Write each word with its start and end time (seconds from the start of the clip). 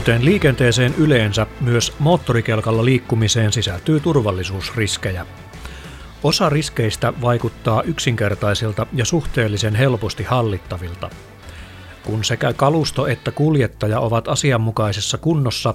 Kuten 0.00 0.24
liikenteeseen 0.24 0.94
yleensä, 0.98 1.46
myös 1.60 1.94
moottorikelkalla 1.98 2.84
liikkumiseen 2.84 3.52
sisältyy 3.52 4.00
turvallisuusriskejä. 4.00 5.26
Osa 6.22 6.48
riskeistä 6.48 7.12
vaikuttaa 7.20 7.82
yksinkertaisilta 7.82 8.86
ja 8.92 9.04
suhteellisen 9.04 9.74
helposti 9.74 10.22
hallittavilta. 10.22 11.10
Kun 12.02 12.24
sekä 12.24 12.52
kalusto 12.52 13.06
että 13.06 13.30
kuljettaja 13.30 14.00
ovat 14.00 14.28
asianmukaisessa 14.28 15.18
kunnossa 15.18 15.74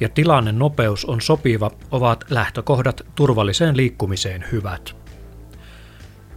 ja 0.00 0.08
tilanne 0.08 0.52
nopeus 0.52 1.04
on 1.04 1.20
sopiva, 1.20 1.70
ovat 1.90 2.24
lähtökohdat 2.30 3.06
turvalliseen 3.14 3.76
liikkumiseen 3.76 4.44
hyvät. 4.52 4.96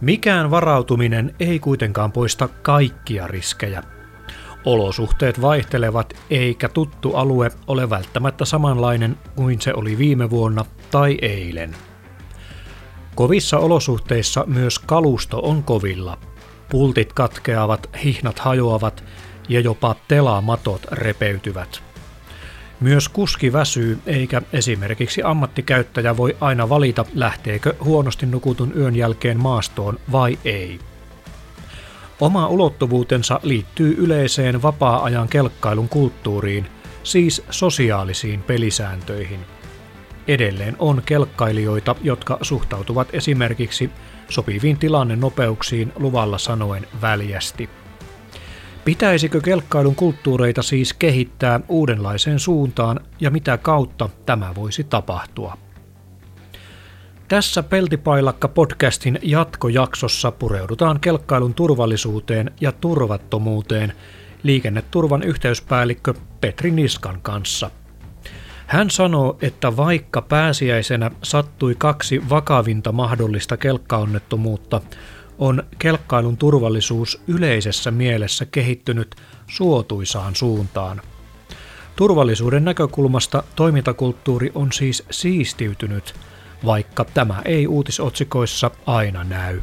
Mikään 0.00 0.50
varautuminen 0.50 1.34
ei 1.40 1.58
kuitenkaan 1.58 2.12
poista 2.12 2.48
kaikkia 2.48 3.26
riskejä– 3.26 3.82
Olosuhteet 4.66 5.42
vaihtelevat 5.42 6.16
eikä 6.30 6.68
tuttu 6.68 7.14
alue 7.14 7.50
ole 7.66 7.90
välttämättä 7.90 8.44
samanlainen 8.44 9.16
kuin 9.36 9.60
se 9.60 9.74
oli 9.74 9.98
viime 9.98 10.30
vuonna 10.30 10.64
tai 10.90 11.18
eilen. 11.22 11.76
Kovissa 13.14 13.58
olosuhteissa 13.58 14.44
myös 14.46 14.78
kalusto 14.78 15.38
on 15.38 15.62
kovilla. 15.62 16.18
Pultit 16.68 17.12
katkeavat, 17.12 17.90
hihnat 18.04 18.38
hajoavat 18.38 19.04
ja 19.48 19.60
jopa 19.60 19.94
telamatot 20.08 20.86
repeytyvät. 20.92 21.82
Myös 22.80 23.08
kuski 23.08 23.52
väsyy, 23.52 23.98
eikä 24.06 24.42
esimerkiksi 24.52 25.22
ammattikäyttäjä 25.22 26.16
voi 26.16 26.36
aina 26.40 26.68
valita, 26.68 27.04
lähteekö 27.14 27.74
huonosti 27.84 28.26
nukutun 28.26 28.72
yön 28.76 28.96
jälkeen 28.96 29.40
maastoon 29.40 29.98
vai 30.12 30.38
ei. 30.44 30.78
Oma 32.20 32.48
ulottuvuutensa 32.48 33.40
liittyy 33.42 33.94
yleiseen 33.98 34.62
vapaa-ajan 34.62 35.28
kelkkailun 35.28 35.88
kulttuuriin, 35.88 36.66
siis 37.02 37.42
sosiaalisiin 37.50 38.42
pelisääntöihin. 38.42 39.40
Edelleen 40.28 40.76
on 40.78 41.02
kelkkailijoita, 41.06 41.96
jotka 42.02 42.38
suhtautuvat 42.42 43.08
esimerkiksi 43.12 43.90
sopiviin 44.28 44.76
tilannenopeuksiin 44.76 45.92
luvalla 45.96 46.38
sanoen 46.38 46.86
väljästi. 47.02 47.68
Pitäisikö 48.84 49.40
kelkkailun 49.40 49.94
kulttuureita 49.94 50.62
siis 50.62 50.94
kehittää 50.94 51.60
uudenlaiseen 51.68 52.38
suuntaan 52.38 53.00
ja 53.20 53.30
mitä 53.30 53.58
kautta 53.58 54.08
tämä 54.26 54.54
voisi 54.54 54.84
tapahtua? 54.84 55.65
Tässä 57.28 57.62
Peltipailakka-podcastin 57.62 59.18
jatkojaksossa 59.22 60.32
pureudutaan 60.32 61.00
kelkkailun 61.00 61.54
turvallisuuteen 61.54 62.50
ja 62.60 62.72
turvattomuuteen 62.72 63.92
liikenneturvan 64.42 65.22
yhteyspäällikkö 65.22 66.14
Petri 66.40 66.70
Niskan 66.70 67.20
kanssa. 67.22 67.70
Hän 68.66 68.90
sanoo, 68.90 69.38
että 69.42 69.76
vaikka 69.76 70.22
pääsiäisenä 70.22 71.10
sattui 71.22 71.74
kaksi 71.78 72.22
vakavinta 72.28 72.92
mahdollista 72.92 73.56
kelkkaonnettomuutta, 73.56 74.80
on 75.38 75.62
kelkkailun 75.78 76.36
turvallisuus 76.36 77.22
yleisessä 77.28 77.90
mielessä 77.90 78.46
kehittynyt 78.46 79.14
suotuisaan 79.46 80.34
suuntaan. 80.34 81.00
Turvallisuuden 81.96 82.64
näkökulmasta 82.64 83.42
toimintakulttuuri 83.56 84.52
on 84.54 84.72
siis 84.72 85.04
siistiytynyt– 85.10 86.14
vaikka 86.66 87.04
tämä 87.04 87.42
ei 87.44 87.66
uutisotsikoissa 87.66 88.70
aina 88.86 89.24
näy. 89.24 89.60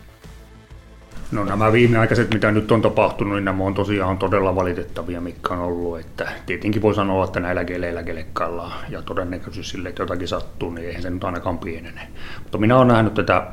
No 1.31 1.45
nämä 1.45 1.71
viimeaikaiset, 1.71 2.33
mitä 2.33 2.51
nyt 2.51 2.71
on 2.71 2.81
tapahtunut, 2.81 3.33
niin 3.33 3.45
nämä 3.45 3.63
on 3.63 3.73
tosiaan 3.73 4.17
todella 4.17 4.55
valitettavia, 4.55 5.21
mitkä 5.21 5.53
on 5.53 5.59
ollut. 5.59 5.99
Että 5.99 6.31
tietenkin 6.45 6.81
voi 6.81 6.95
sanoa, 6.95 7.25
että 7.25 7.39
näillä 7.39 7.65
keleillä 7.65 8.03
kelekkaillaan 8.03 8.85
ja 8.89 9.01
todennäköisesti 9.01 9.71
sille, 9.71 9.89
että 9.89 10.01
jotakin 10.01 10.27
sattuu, 10.27 10.69
niin 10.69 10.87
eihän 10.87 11.01
se 11.01 11.09
nyt 11.09 11.23
ainakaan 11.23 11.57
pienene. 11.57 12.07
Mutta 12.43 12.57
minä 12.57 12.77
olen 12.77 12.87
nähnyt 12.87 13.13
tätä 13.13 13.47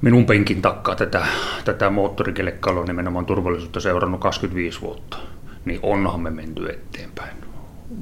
minun 0.00 0.26
penkin 0.26 0.62
takkaa 0.62 0.96
tätä, 0.96 1.26
tätä 1.64 1.90
moottorikelekkailua 1.90 2.84
nimenomaan 2.84 3.26
turvallisuutta 3.26 3.80
seurannut 3.80 4.20
25 4.20 4.80
vuotta. 4.80 5.18
Niin 5.64 5.80
onhan 5.82 6.20
me 6.20 6.30
menty 6.30 6.68
eteenpäin. 6.70 7.36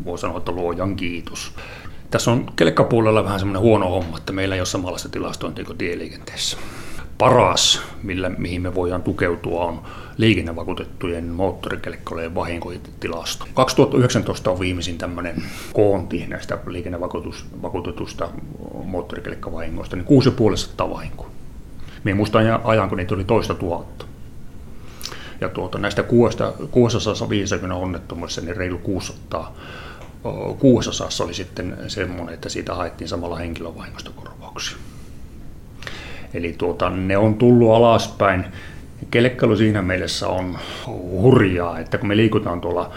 Voi 0.04 0.18
sanoa, 0.18 0.38
että 0.38 0.53
luojan 0.53 0.97
kiitos. 0.97 1.54
Tässä 2.11 2.31
on 2.31 2.53
kelkkapuolella 2.56 3.25
vähän 3.25 3.39
semmoinen 3.39 3.62
huono 3.62 3.89
homma, 3.91 4.19
että 4.19 4.33
meillä 4.33 4.55
ei 4.55 4.61
ole 4.61 4.67
samanlaista 4.67 5.09
tilastointia 5.09 5.65
kuin 5.65 5.78
tieliikenteessä. 5.78 6.56
Paras, 7.19 7.83
millä, 8.03 8.28
mihin 8.28 8.62
me 8.62 8.75
voidaan 8.75 9.03
tukeutua, 9.03 9.65
on 9.65 9.83
liikennevakuutettujen 10.16 11.25
moottorikelkkojen 11.25 12.34
vahinkotilasto. 12.34 13.47
2019 13.55 14.50
on 14.50 14.61
viimeisin 14.61 14.99
tämmöinen 14.99 15.43
koonti 15.72 16.27
näistä 16.27 16.59
liikennevakuutetusta 16.66 18.28
moottorikelkkavahingoista, 18.84 19.97
niin 19.97 20.06
6,5 20.84 20.91
vahinkoa. 20.91 21.31
Minä 22.05 22.16
muistan 22.16 22.61
ajan, 22.65 22.89
kun 22.89 22.99
niitä 22.99 23.15
oli 23.15 23.25
toista 23.25 23.55
tuhatta. 23.55 24.05
Ja 25.41 25.49
tuota, 25.49 25.78
näistä 25.78 26.03
650 26.71 27.75
onnettomuudessa 27.75 28.41
niin 28.41 28.56
reilu 28.56 28.78
600 28.78 29.56
kuusosassa 30.59 31.25
oli 31.25 31.34
sitten 31.34 31.77
semmoinen, 31.88 32.34
että 32.34 32.49
siitä 32.49 32.75
haettiin 32.75 33.09
samalla 33.09 33.37
henkilövahingosta 33.37 34.10
korvauksia. 34.16 34.77
Eli 36.34 36.54
tuota, 36.59 36.91
ne 36.91 37.16
on 37.16 37.34
tullut 37.34 37.71
alaspäin. 37.71 38.44
Kelkkailu 39.10 39.56
siinä 39.56 39.82
mielessä 39.82 40.28
on 40.28 40.59
hurjaa, 41.10 41.78
että 41.78 41.99
kun 41.99 42.09
me 42.09 42.16
liikutaan 42.16 42.60
tuolla 42.60 42.94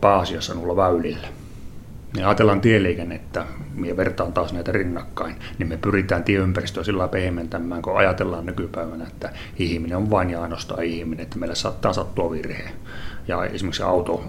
pääasiassa 0.00 0.54
noilla 0.54 0.76
väylillä, 0.76 1.28
niin 2.16 2.26
ajatellaan 2.26 2.60
tieliikennettä 2.60 3.46
ja 3.84 3.96
vertaan 3.96 4.32
taas 4.32 4.52
näitä 4.52 4.72
rinnakkain, 4.72 5.36
niin 5.58 5.68
me 5.68 5.76
pyritään 5.76 6.24
tieympäristöä 6.24 6.84
sillä 6.84 7.08
pehmentämään, 7.08 7.82
kun 7.82 7.96
ajatellaan 7.96 8.46
nykypäivänä, 8.46 9.06
että 9.06 9.30
ihminen 9.58 9.96
on 9.96 10.10
vain 10.10 10.30
ja 10.30 10.42
ainoastaan 10.42 10.84
ihminen, 10.84 11.22
että 11.22 11.38
meillä 11.38 11.54
saattaa 11.54 11.92
sattua 11.92 12.30
virhe. 12.30 12.72
Ja 13.28 13.44
esimerkiksi 13.44 13.82
auto 13.82 14.24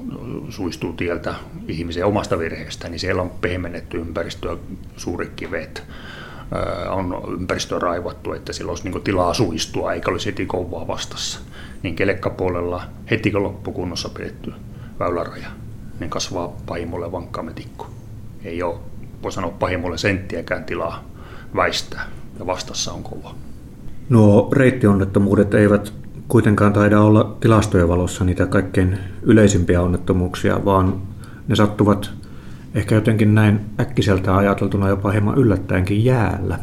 suistuu 0.50 0.94
tieltä 0.94 1.36
ihmisen 1.68 2.06
omasta 2.06 2.40
virheestä, 2.40 2.90
niin 2.90 3.00
siellä 3.00 3.22
on 3.22 3.32
pehmennetty 3.42 3.98
ympäristöä, 3.98 4.58
suuret 4.98 5.32
kivet, 5.36 5.84
on 6.90 7.24
ympäristö 7.40 7.80
raivattu, 7.80 8.34
että 8.34 8.54
sillä 8.54 8.70
olisi 8.70 8.90
niin 8.90 9.04
tilaa 9.04 9.34
suistua, 9.34 9.94
eikä 9.94 10.12
olisi 10.12 10.26
heti 10.26 10.46
kovaa 10.46 10.88
vastassa. 10.88 11.40
Niin 11.84 11.96
kelekkapuolella 11.96 12.84
heti 13.12 13.32
kun 13.32 13.44
loppukunnossa 13.44 14.10
pidetty 14.10 14.54
väyläraja, 15.00 15.48
niin 16.00 16.10
kasvaa 16.10 16.54
pahimmolle 16.66 17.12
vankkaa 17.12 17.44
metikko. 17.44 17.90
Ei 18.44 18.64
ole, 18.64 18.76
voi 19.24 19.32
sanoa 19.32 19.52
pahimmolle 19.60 19.98
senttiäkään 19.98 20.64
tilaa 20.64 21.04
väistää, 21.56 22.06
ja 22.40 22.46
vastassa 22.46 22.92
on 22.92 23.04
kova. 23.04 23.36
Nuo 24.10 24.50
reittionnettomuudet 24.54 25.54
eivät 25.54 25.94
kuitenkaan 26.28 26.74
taida 26.74 27.02
olla 27.02 27.38
tilastojen 27.40 27.88
valossa 27.88 28.24
niitä 28.24 28.46
kaikkein 28.46 29.00
yleisimpiä 29.22 29.82
onnettomuuksia, 29.82 30.66
vaan 30.66 31.02
ne 31.48 31.56
sattuvat 31.56 32.12
ehkä 32.76 32.96
jotenkin 32.96 33.36
näin 33.36 33.60
äkkiseltä 33.80 34.38
ajateltuna 34.38 34.90
jopa 34.90 35.12
hieman 35.12 35.38
yllättäenkin 35.38 36.06
jäällä. 36.06 36.60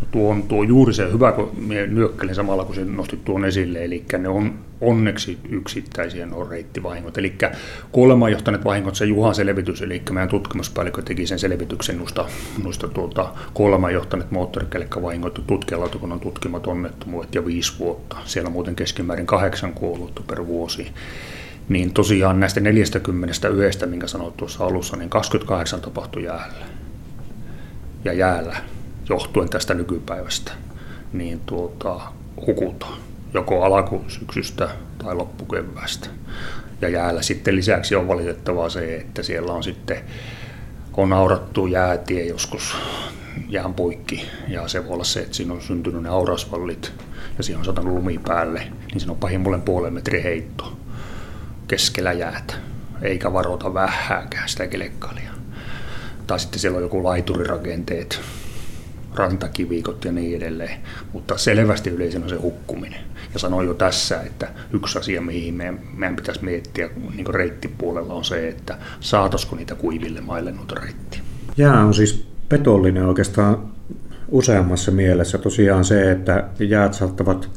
No 0.00 0.06
tuo 0.10 0.30
on 0.30 0.42
tuo 0.42 0.62
juuri 0.62 0.94
se 0.94 1.12
hyvä, 1.12 1.32
kun 1.32 1.52
minä 1.56 2.34
samalla, 2.34 2.64
kun 2.64 2.74
se 2.74 2.84
nostit 2.84 3.24
tuon 3.24 3.44
esille, 3.44 3.84
eli 3.84 4.04
ne 4.18 4.28
on 4.28 4.58
onneksi 4.80 5.38
yksittäisiä 5.48 6.26
nuo 6.26 6.44
reittivahingot. 6.44 7.18
Eli 7.18 7.34
kuolemaan 7.92 8.32
johtaneet 8.32 8.64
vahingot, 8.64 8.94
se 8.94 9.04
Juhan 9.04 9.34
selvitys, 9.34 9.82
eli 9.82 10.02
meidän 10.10 10.28
tutkimuspäällikkö 10.28 11.02
teki 11.02 11.26
sen 11.26 11.38
selvityksen 11.38 11.98
noista, 11.98 12.26
noista 12.62 12.88
tuota, 12.88 13.32
kuolemaan 13.54 13.94
johtaneet 13.94 14.30
moottorikelkkavahingot, 14.30 15.42
tutkijalautakunnan 15.46 16.20
tutkimat 16.20 16.66
onnettomuudet 16.66 17.34
ja 17.34 17.46
viisi 17.46 17.78
vuotta. 17.78 18.16
Siellä 18.24 18.46
on 18.46 18.52
muuten 18.52 18.76
keskimäärin 18.76 19.26
kahdeksan 19.26 19.72
kuollutta 19.72 20.22
per 20.26 20.46
vuosi 20.46 20.86
niin 21.68 21.92
tosiaan 21.92 22.40
näistä 22.40 22.60
41, 22.60 23.86
minkä 23.86 24.06
sanoit 24.06 24.36
tuossa 24.36 24.66
alussa, 24.66 24.96
niin 24.96 25.10
28 25.10 25.80
tapahtui 25.80 26.24
jäällä. 26.24 26.66
Ja 28.04 28.12
jäällä 28.12 28.56
johtuen 29.08 29.48
tästä 29.48 29.74
nykypäivästä, 29.74 30.52
niin 31.12 31.40
tuota, 31.46 32.00
hukutaan 32.46 32.98
joko 33.34 33.62
alkusyksystä 33.62 34.68
tai 34.98 35.14
loppukeväästä. 35.14 36.08
Ja 36.80 36.88
jäällä 36.88 37.22
sitten 37.22 37.56
lisäksi 37.56 37.94
on 37.94 38.08
valitettavaa 38.08 38.68
se, 38.68 38.96
että 38.96 39.22
siellä 39.22 39.52
on 39.52 39.62
sitten 39.62 40.00
on 40.96 41.12
aurattu 41.12 41.66
jäätie 41.66 42.26
joskus 42.26 42.76
jään 43.48 43.74
poikki 43.74 44.28
ja 44.48 44.68
se 44.68 44.84
voi 44.84 44.94
olla 44.94 45.04
se, 45.04 45.20
että 45.20 45.34
siinä 45.34 45.54
on 45.54 45.62
syntynyt 45.62 46.02
ne 46.02 46.08
aurasvallit 46.08 46.92
ja 47.38 47.44
siinä 47.44 47.58
on 47.58 47.64
satanut 47.64 47.94
lumi 47.94 48.18
päälle, 48.18 48.58
niin 48.60 49.00
siinä 49.00 49.12
on 49.12 49.18
pahimmolle 49.18 49.58
puolen 49.58 49.92
metri 49.92 50.22
heitto 50.22 50.78
keskellä 51.68 52.12
jäätä, 52.12 52.54
eikä 53.02 53.32
varota 53.32 53.74
vähääkään 53.74 54.48
sitä 54.48 54.66
kelekkaalia. 54.66 55.30
Tai 56.26 56.40
sitten 56.40 56.60
siellä 56.60 56.76
on 56.76 56.82
joku 56.82 57.04
laiturirakenteet, 57.04 58.20
rantakivikot 59.14 60.04
ja 60.04 60.12
niin 60.12 60.36
edelleen, 60.36 60.80
mutta 61.12 61.38
selvästi 61.38 61.90
yleisin 61.90 62.22
on 62.22 62.28
se 62.28 62.36
hukkuminen. 62.36 63.00
Ja 63.32 63.38
sanoin 63.38 63.66
jo 63.66 63.74
tässä, 63.74 64.20
että 64.20 64.48
yksi 64.72 64.98
asia, 64.98 65.20
mihin 65.20 65.54
meidän, 65.54 65.80
meidän 65.96 66.16
pitäisi 66.16 66.44
miettiä 66.44 66.90
niin 67.16 67.34
reittipuolella 67.34 68.14
on 68.14 68.24
se, 68.24 68.48
että 68.48 68.78
saatosko 69.00 69.56
niitä 69.56 69.74
kuiville 69.74 70.20
maille 70.20 70.52
noita 70.52 70.74
reittiä. 70.74 71.20
Jää 71.56 71.84
on 71.84 71.94
siis 71.94 72.26
petollinen 72.48 73.06
oikeastaan 73.06 73.58
useammassa 74.28 74.90
mielessä. 74.90 75.38
Tosiaan 75.38 75.84
se, 75.84 76.10
että 76.10 76.48
jäät 76.58 76.94
saattavat 76.94 77.50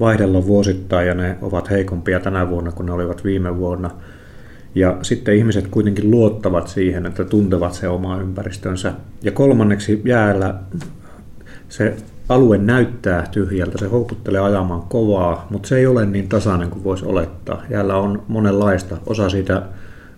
vaihdella 0.00 0.46
vuosittain 0.46 1.08
ja 1.08 1.14
ne 1.14 1.36
ovat 1.42 1.70
heikompia 1.70 2.20
tänä 2.20 2.48
vuonna 2.48 2.72
kuin 2.72 2.86
ne 2.86 2.92
olivat 2.92 3.24
viime 3.24 3.56
vuonna. 3.56 3.90
Ja 4.74 4.98
sitten 5.02 5.36
ihmiset 5.36 5.68
kuitenkin 5.68 6.10
luottavat 6.10 6.68
siihen, 6.68 7.06
että 7.06 7.24
tuntevat 7.24 7.74
se 7.74 7.88
oma 7.88 8.20
ympäristönsä. 8.20 8.92
Ja 9.22 9.32
kolmanneksi 9.32 10.02
jäällä 10.04 10.54
se 11.72 11.96
alue 12.28 12.58
näyttää 12.58 13.26
tyhjältä, 13.30 13.78
se 13.78 13.86
houkuttelee 13.86 14.40
ajamaan 14.40 14.82
kovaa, 14.82 15.46
mutta 15.50 15.68
se 15.68 15.76
ei 15.76 15.86
ole 15.86 16.06
niin 16.06 16.28
tasainen 16.28 16.70
kuin 16.70 16.84
voisi 16.84 17.04
olettaa. 17.04 17.62
Jäällä 17.70 17.96
on 17.96 18.22
monenlaista, 18.28 18.96
osa 19.06 19.30
siitä 19.30 19.62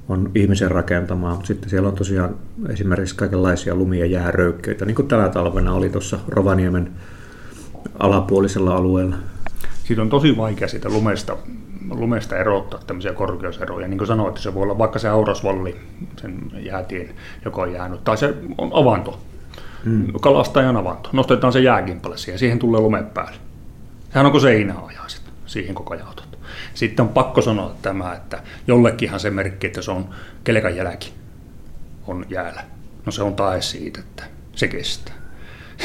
on 0.08 0.30
ihmisen 0.34 0.70
rakentamaa, 0.70 1.30
mutta 1.30 1.46
sitten 1.46 1.70
siellä 1.70 1.88
on 1.88 1.94
tosiaan 1.94 2.34
esimerkiksi 2.68 3.16
kaikenlaisia 3.16 3.74
lumia 3.74 4.06
jääröykköitä, 4.06 4.84
niin 4.84 4.94
kuin 4.94 5.08
tänä 5.08 5.28
talvena 5.28 5.74
oli 5.74 5.88
tuossa 5.88 6.18
Rovaniemen 6.28 6.90
alapuolisella 7.98 8.76
alueella. 8.76 9.16
Siitä 9.84 10.02
on 10.02 10.10
tosi 10.10 10.36
vaikea 10.36 10.68
siitä 10.68 10.88
lumesta, 10.88 11.36
lumesta 11.90 12.36
erottaa 12.36 12.80
tämmöisiä 12.86 13.12
korkeuseroja. 13.12 13.88
Niin 13.88 13.98
kuin 13.98 14.08
sanoit, 14.08 14.36
se 14.36 14.54
voi 14.54 14.62
olla 14.62 14.78
vaikka 14.78 14.98
se 14.98 15.08
aurasvalli, 15.08 15.76
sen 16.20 16.38
jäätien, 16.58 17.08
joka 17.44 17.62
on 17.62 17.72
jäänyt, 17.72 18.04
tai 18.04 18.16
se 18.16 18.34
on 18.58 18.70
avanto, 18.72 19.18
mm. 19.84 20.12
kalastajan 20.20 20.76
avanto. 20.76 21.10
Nostetaan 21.12 21.52
se 21.52 21.60
jääkimpale 21.60 22.18
siihen 22.18 22.38
siihen 22.38 22.58
tulee 22.58 22.80
lume 22.80 23.02
päälle. 23.02 23.38
Sehän 24.08 24.26
onko 24.26 24.40
seinää 24.40 24.76
ajaa 24.86 25.08
sitten, 25.08 25.32
siihen 25.46 25.74
koko 25.74 25.94
ajan 25.94 26.06
autot. 26.06 26.38
Sitten 26.74 27.02
on 27.02 27.08
pakko 27.08 27.42
sanoa 27.42 27.74
tämä, 27.82 28.12
että 28.12 28.42
jollekinhan 28.66 29.20
se 29.20 29.30
merkki, 29.30 29.66
että 29.66 29.82
se 29.82 29.90
on 29.90 30.08
kelekan 30.44 30.76
jälki 30.76 31.12
on 32.06 32.26
jäällä. 32.30 32.64
No 33.06 33.12
se 33.12 33.22
on 33.22 33.34
tae 33.34 33.62
siitä, 33.62 34.00
että 34.00 34.24
se 34.54 34.68
kestää. 34.68 35.14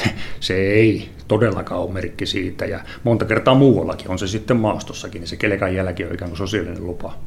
se 0.39 0.53
ei 0.53 1.09
todellakaan 1.27 1.81
ole 1.81 1.91
merkki 1.91 2.25
siitä 2.25 2.65
ja 2.65 2.79
monta 3.03 3.25
kertaa 3.25 3.55
muuallakin, 3.55 4.09
on 4.09 4.19
se 4.19 4.27
sitten 4.27 4.57
maastossakin, 4.57 5.19
niin 5.19 5.27
se 5.27 5.35
kelekan 5.35 5.75
jälki 5.75 6.05
on 6.05 6.13
ikään 6.13 6.31
kuin 6.31 6.37
sosiaalinen 6.37 6.87
lupa 6.87 7.17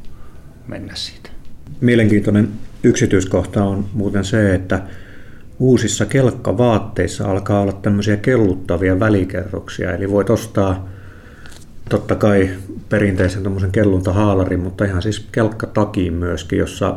mennä 0.68 0.94
siitä. 0.94 1.30
Mielenkiintoinen 1.80 2.48
yksityiskohta 2.82 3.64
on 3.64 3.88
muuten 3.92 4.25
se, 4.25 4.54
että 4.54 4.82
uusissa 5.62 6.06
kelkkavaatteissa 6.06 7.31
alkaa 7.31 7.61
olla 7.61 7.73
tämmöisiä 7.73 8.17
kelluttavia 8.17 9.00
välikerroksia, 9.00 9.93
eli 9.93 10.11
voit 10.11 10.31
ostaa 10.31 10.88
totta 11.91 12.14
kai 12.14 12.50
perinteisen 12.88 13.43
tuommoisen 13.43 13.73
kelluntahaalarin, 13.73 14.61
mutta 14.61 14.85
ihan 14.85 15.03
siis 15.03 15.29
kelkkatakiin 15.32 16.14
myöskin, 16.14 16.59
jossa 16.59 16.97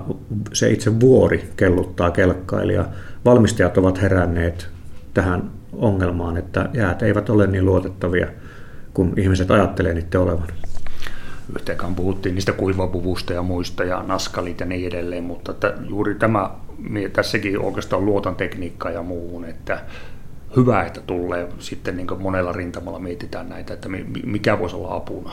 se 0.53 0.69
itse 0.69 0.99
vuori 0.99 1.49
kelluttaa 1.57 2.11
kelkkailijaa. 2.11 2.91
Valmistajat 3.25 3.77
ovat 3.77 4.01
heränneet 4.01 4.69
tähän 5.13 5.51
ongelmaan, 5.73 6.37
että 6.37 6.69
jäät 6.73 7.01
eivät 7.01 7.29
ole 7.29 7.47
niin 7.47 7.65
luotettavia 7.65 8.27
kuin 8.93 9.13
ihmiset 9.17 9.51
ajattelee 9.51 9.93
niiden 9.93 10.21
olevan. 10.21 10.47
Yhteenkään 11.55 11.95
puhuttiin 11.95 12.35
niistä 12.35 12.51
kuivapuvusta 12.51 13.33
ja 13.33 13.41
muista 13.41 13.83
ja 13.83 14.03
naskalit 14.07 14.59
ja 14.59 14.65
niin 14.65 14.87
edelleen, 14.87 15.23
mutta 15.23 15.53
juuri 15.89 16.15
tämä, 16.15 16.49
tässäkin 17.13 17.59
oikeastaan 17.59 18.05
luotan 18.05 18.35
tekniikkaa 18.35 18.91
ja 18.91 19.03
muuhun, 19.03 19.45
että 19.45 19.79
hyvä, 20.55 20.83
että 20.83 21.01
tulee 21.01 21.47
sitten 21.59 21.97
niin 21.97 22.07
monella 22.21 22.51
rintamalla 22.51 22.99
mietitään 22.99 23.49
näitä, 23.49 23.73
että 23.73 23.89
mikä 24.25 24.59
voisi 24.59 24.75
olla 24.75 24.95
apuna. 24.95 25.31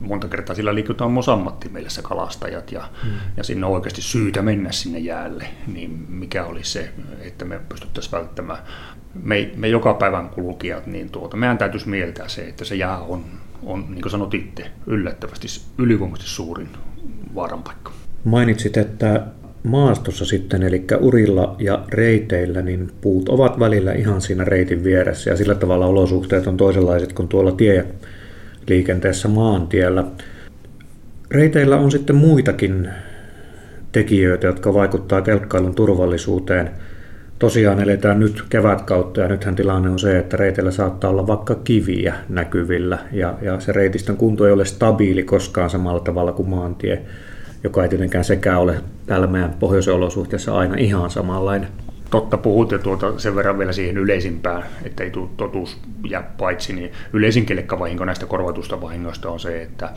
Monta 0.00 0.28
kertaa 0.28 0.56
sillä 0.56 0.74
liikutaan 0.74 1.12
myös 1.12 1.28
ammattimielisessä 1.28 2.02
kalastajat 2.02 2.72
ja, 2.72 2.88
hmm. 3.02 3.12
ja 3.36 3.44
sinne 3.44 3.66
on 3.66 3.72
oikeasti 3.72 4.02
syytä 4.02 4.42
mennä 4.42 4.72
sinne 4.72 4.98
jäälle, 4.98 5.46
niin 5.66 6.06
mikä 6.08 6.44
olisi 6.44 6.72
se, 6.72 6.90
että 7.20 7.44
me 7.44 7.60
pystyttäisiin 7.68 8.12
välttämään. 8.12 8.58
Me, 9.22 9.50
me 9.56 9.68
joka 9.68 9.94
päivän 9.94 10.28
kulkijat, 10.28 10.86
niin 10.86 11.10
tuota, 11.10 11.36
meidän 11.36 11.58
täytyisi 11.58 11.88
mieltää 11.88 12.28
se, 12.28 12.48
että 12.48 12.64
se 12.64 12.74
jää 12.74 12.98
on, 12.98 13.24
on 13.62 13.86
niin 13.88 14.02
kuin 14.02 14.12
sanot 14.12 14.34
itse, 14.34 14.70
yllättävästi 14.86 15.46
ylivoimaisesti 15.78 16.30
suurin 16.30 16.68
vaaranpaikka. 17.34 17.92
Mainitsit, 18.24 18.76
että 18.76 19.26
maastossa 19.62 20.24
sitten, 20.24 20.62
eli 20.62 20.84
urilla 21.00 21.56
ja 21.58 21.84
reiteillä, 21.88 22.62
niin 22.62 22.90
puut 23.00 23.28
ovat 23.28 23.58
välillä 23.58 23.92
ihan 23.92 24.20
siinä 24.20 24.44
reitin 24.44 24.84
vieressä 24.84 25.30
ja 25.30 25.36
sillä 25.36 25.54
tavalla 25.54 25.86
olosuhteet 25.86 26.46
on 26.46 26.56
toisenlaiset 26.56 27.12
kuin 27.12 27.28
tuolla 27.28 27.52
tieliikenteessä 27.52 29.28
maantiellä. 29.28 30.04
Reiteillä 31.30 31.76
on 31.76 31.90
sitten 31.90 32.16
muitakin 32.16 32.88
tekijöitä, 33.92 34.46
jotka 34.46 34.74
vaikuttavat 34.74 35.24
telkkailun 35.24 35.74
turvallisuuteen. 35.74 36.70
Tosiaan 37.38 37.80
eletään 37.80 38.20
nyt 38.20 38.44
kevätkautta 38.50 39.20
ja 39.20 39.28
nythän 39.28 39.56
tilanne 39.56 39.90
on 39.90 39.98
se, 39.98 40.18
että 40.18 40.36
reiteillä 40.36 40.70
saattaa 40.70 41.10
olla 41.10 41.26
vaikka 41.26 41.54
kiviä 41.54 42.14
näkyvillä 42.28 42.98
ja, 43.12 43.38
ja 43.42 43.60
se 43.60 43.72
reitistön 43.72 44.16
kunto 44.16 44.46
ei 44.46 44.52
ole 44.52 44.64
stabiili 44.64 45.22
koskaan 45.22 45.70
samalla 45.70 46.00
tavalla 46.00 46.32
kuin 46.32 46.48
maantie 46.48 47.02
joka 47.64 47.82
ei 47.82 47.88
tietenkään 47.88 48.24
sekään 48.24 48.60
ole 48.60 48.82
täällä 49.06 49.26
meidän 49.26 49.54
pohjoisen 49.60 49.94
olosuhteessa 49.94 50.58
aina 50.58 50.74
ihan 50.78 51.10
samanlainen. 51.10 51.68
Totta 52.10 52.36
puhut 52.36 52.70
ja 52.70 52.78
tuota, 52.78 53.18
sen 53.18 53.36
verran 53.36 53.58
vielä 53.58 53.72
siihen 53.72 53.98
yleisimpään, 53.98 54.64
että 54.84 55.04
ei 55.04 55.12
totuus 55.36 55.78
jää 56.08 56.30
paitsi, 56.38 56.72
niin 56.72 56.92
yleisin 57.12 57.46
kelekkavahinko 57.46 58.04
näistä 58.04 58.26
korvatusta 58.26 58.80
vahingoista 58.80 59.30
on 59.30 59.40
se, 59.40 59.62
että 59.62 59.90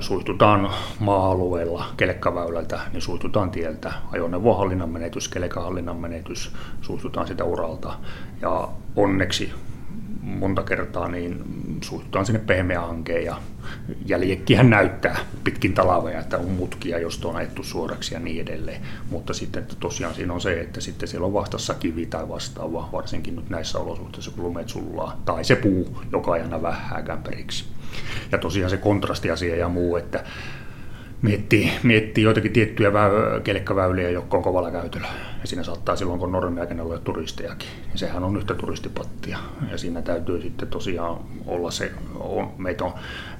suihtutaan 0.00 0.70
maa-alueella 1.00 1.84
kelekkaväylältä, 1.96 2.80
niin 2.92 3.02
suihtutaan 3.02 3.50
tieltä, 3.50 3.92
ajoneuvohallinnan 4.12 4.88
menetys, 4.88 5.28
kelekahallinnan 5.28 5.96
menetys, 5.96 6.52
suihtutaan 6.80 7.26
sitä 7.26 7.44
uralta. 7.44 7.94
Ja 8.40 8.68
onneksi 8.96 9.52
monta 10.22 10.62
kertaa 10.62 11.08
niin 11.08 11.44
suihtutaan 11.80 12.26
sinne 12.26 12.40
pehmeähankeen 12.46 13.24
ja 13.24 13.36
jäljekkihän 14.06 14.70
näyttää 14.70 15.16
pitkin 15.44 15.74
talveja, 15.74 16.20
että 16.20 16.38
on 16.38 16.50
mutkia, 16.50 16.98
josta 16.98 17.28
on 17.28 17.36
ajettu 17.36 17.62
suoraksi 17.62 18.14
ja 18.14 18.20
niin 18.20 18.42
edelleen. 18.42 18.82
Mutta 19.10 19.34
sitten 19.34 19.66
tosiaan 19.80 20.14
siinä 20.14 20.32
on 20.32 20.40
se, 20.40 20.60
että 20.60 20.80
sitten 20.80 21.08
siellä 21.08 21.26
on 21.26 21.32
vastassa 21.32 21.74
kivi 21.74 22.06
tai 22.06 22.28
vastaava, 22.28 22.88
varsinkin 22.92 23.36
nyt 23.36 23.50
näissä 23.50 23.78
olosuhteissa, 23.78 24.30
kun 24.30 24.44
lumet 24.44 24.68
sullaa, 24.68 25.20
tai 25.24 25.44
se 25.44 25.56
puu, 25.56 26.02
joka 26.12 26.32
aina 26.32 26.62
vähääkään 26.62 27.22
periksi. 27.22 27.64
Ja 28.32 28.38
tosiaan 28.38 28.70
se 28.70 28.76
kontrastiasia 28.76 29.56
ja 29.56 29.68
muu, 29.68 29.96
että 29.96 30.24
miettii, 31.22 31.70
miettii 31.82 32.24
joitakin 32.24 32.52
tiettyjä 32.52 32.92
väy- 32.92 33.40
kelekkaväyliä, 33.44 34.10
jotka 34.10 34.36
on 34.36 34.42
kovalla 34.42 34.70
käytöllä. 34.70 35.08
Ja 35.40 35.46
siinä 35.46 35.62
saattaa 35.62 35.96
silloin, 35.96 36.20
kun 36.20 36.32
normiaikana 36.32 36.82
olla 36.82 36.98
turistejakin, 36.98 37.68
niin 37.88 37.98
sehän 37.98 38.24
on 38.24 38.36
yhtä 38.36 38.54
turistipattia. 38.54 39.38
Ja 39.70 39.78
siinä 39.78 40.02
täytyy 40.02 40.42
sitten 40.42 40.68
tosiaan 40.68 41.16
olla 41.46 41.70
se, 41.70 41.92
on, 42.14 42.52
meitä 42.58 42.84
on, 42.84 42.92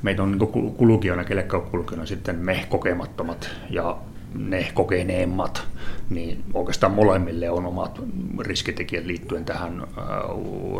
meitä 0.03 0.23
on 0.23 0.39
niin 0.39 0.75
kulkijana, 0.77 1.25
kelekkakulkijana 1.25 2.07
sitten 2.07 2.37
me 2.37 2.67
kokemattomat 2.69 3.51
ja 3.71 3.97
ne 4.35 4.71
kokeneemmat, 4.75 5.67
niin 6.11 6.45
oikeastaan 6.55 6.93
molemmille 6.93 7.51
on 7.51 7.67
omat 7.67 8.03
riskitekijät 8.41 9.05
liittyen 9.05 9.45
tähän 9.45 9.87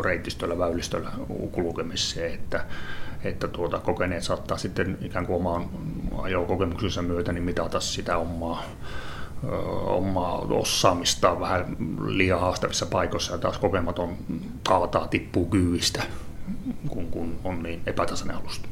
reittistöllä, 0.03 0.57
väylistöllä 0.57 1.09
kulkemiseen, 1.51 2.33
että 2.33 2.65
että 3.23 3.47
tuota, 3.47 3.79
kokeneet 3.79 4.23
saattaa 4.23 4.57
sitten 4.57 4.97
ikään 5.01 5.25
kuin 5.25 5.35
oman 5.35 5.65
ajokokemuksensa 6.21 7.01
myötä 7.01 7.33
niin 7.33 7.43
mitata 7.43 7.79
sitä 7.79 8.17
omaa, 8.17 8.63
omaa 9.85 10.37
osaamista 10.49 11.39
vähän 11.39 11.65
liian 12.05 12.39
haastavissa 12.39 12.85
paikoissa 12.85 13.33
ja 13.33 13.37
taas 13.37 13.57
kokematon 13.57 14.09
kaataa 14.67 15.07
tippuu 15.07 15.45
kyvistä, 15.45 16.03
kun, 16.87 17.07
kun 17.07 17.35
on 17.43 17.63
niin 17.63 17.81
epätasainen 17.85 18.37
alusta. 18.37 18.67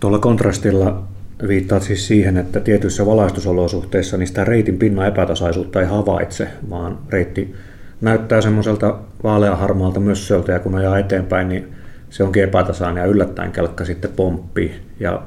Tuolla 0.00 0.18
kontrastilla 0.18 1.02
viittaat 1.48 1.82
siis 1.82 2.06
siihen, 2.06 2.36
että 2.36 2.60
tietyissä 2.60 3.06
valaistusolosuhteissa 3.06 4.16
niin 4.16 4.26
sitä 4.26 4.44
reitin 4.44 4.78
pinnan 4.78 5.08
epätasaisuutta 5.08 5.80
ei 5.80 5.86
havaitse, 5.86 6.48
vaan 6.70 6.98
reitti 7.08 7.54
näyttää 8.00 8.40
semmoiselta 8.40 8.98
vaaleaharmaalta 9.22 10.00
mössöltä 10.00 10.52
ja 10.52 10.58
kun 10.58 10.74
ajaa 10.74 10.98
eteenpäin, 10.98 11.48
niin 11.48 11.74
se 12.10 12.24
onkin 12.24 12.44
epätasainen 12.44 13.00
ja 13.00 13.06
yllättäen 13.06 13.52
kelkka 13.52 13.84
sitten 13.84 14.10
pomppii. 14.16 14.80
Ja 15.00 15.22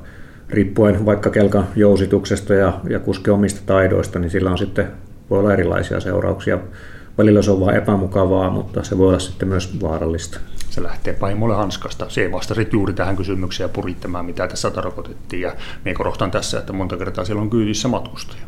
riippuen 0.50 1.06
vaikka 1.06 1.30
kelkan 1.30 1.68
jousituksesta 1.76 2.54
ja, 2.54 2.80
ja 2.90 3.00
kuske 3.00 3.32
omista 3.32 3.62
taidoista, 3.66 4.20
niin 4.20 4.32
sillä 4.32 4.52
on 4.52 4.58
sitten, 4.58 4.92
voi 5.30 5.40
olla 5.40 5.54
erilaisia 5.54 6.00
seurauksia. 6.00 6.60
Välillä 7.18 7.42
se 7.42 7.52
on 7.52 7.60
vain 7.60 7.78
epämukavaa, 7.78 8.50
mutta 8.50 8.84
se 8.84 8.98
voi 8.98 9.08
olla 9.08 9.20
sitten 9.20 9.50
myös 9.50 9.82
vaarallista. 9.82 10.40
Se 10.70 10.84
lähtee 10.84 11.14
paimolle 11.14 11.56
hanskasta. 11.56 12.10
Se 12.10 12.32
vastasit 12.32 12.74
juuri 12.74 12.94
tähän 12.94 13.16
kysymykseen 13.16 13.66
ja 13.66 13.74
purittamaan, 13.74 14.26
mitä 14.26 14.48
tässä 14.48 14.72
tarkoitettiin. 14.72 15.42
Ja 15.42 15.56
minä 15.86 15.98
korostan 15.98 16.32
tässä, 16.32 16.60
että 16.60 16.74
monta 16.74 16.98
kertaa 16.98 17.26
siellä 17.26 17.42
on 17.42 17.50
kyydissä 17.50 17.88
matkustaja 17.88 18.44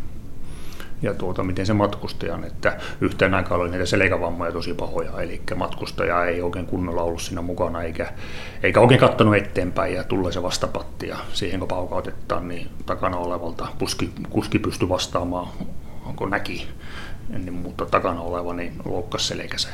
ja 1.01 1.13
tuota, 1.13 1.43
miten 1.43 1.65
se 1.65 1.73
matkustajan, 1.73 2.43
että 2.43 2.77
yhteen 3.01 3.33
aikaan 3.33 3.61
oli 3.61 3.69
näitä 3.69 3.85
selkävammoja 3.85 4.51
tosi 4.51 4.73
pahoja, 4.73 5.21
eli 5.21 5.41
matkustaja 5.55 6.25
ei 6.25 6.41
oikein 6.41 6.65
kunnolla 6.65 7.03
ollut 7.03 7.21
siinä 7.21 7.41
mukana, 7.41 7.83
eikä, 7.83 8.13
eikä 8.63 8.79
oikein 8.79 8.99
katsonut 8.99 9.35
eteenpäin 9.35 9.93
ja 9.93 10.03
tulee 10.03 10.31
se 10.31 10.43
vastapatti 10.43 11.07
ja 11.07 11.17
siihen 11.33 11.59
kun 11.59 11.67
paukautetaan, 11.67 12.47
niin 12.47 12.67
takana 12.85 13.17
olevalta 13.17 13.67
puski, 13.79 14.11
kuski 14.29 14.59
pystyi 14.59 14.89
vastaamaan, 14.89 15.47
onko 16.05 16.25
näki, 16.25 16.67
ennen 17.33 17.53
mutta 17.53 17.85
takana 17.85 18.21
oleva 18.21 18.53
niin 18.53 18.73
loukkasi 18.85 19.27
selkänsä 19.27 19.69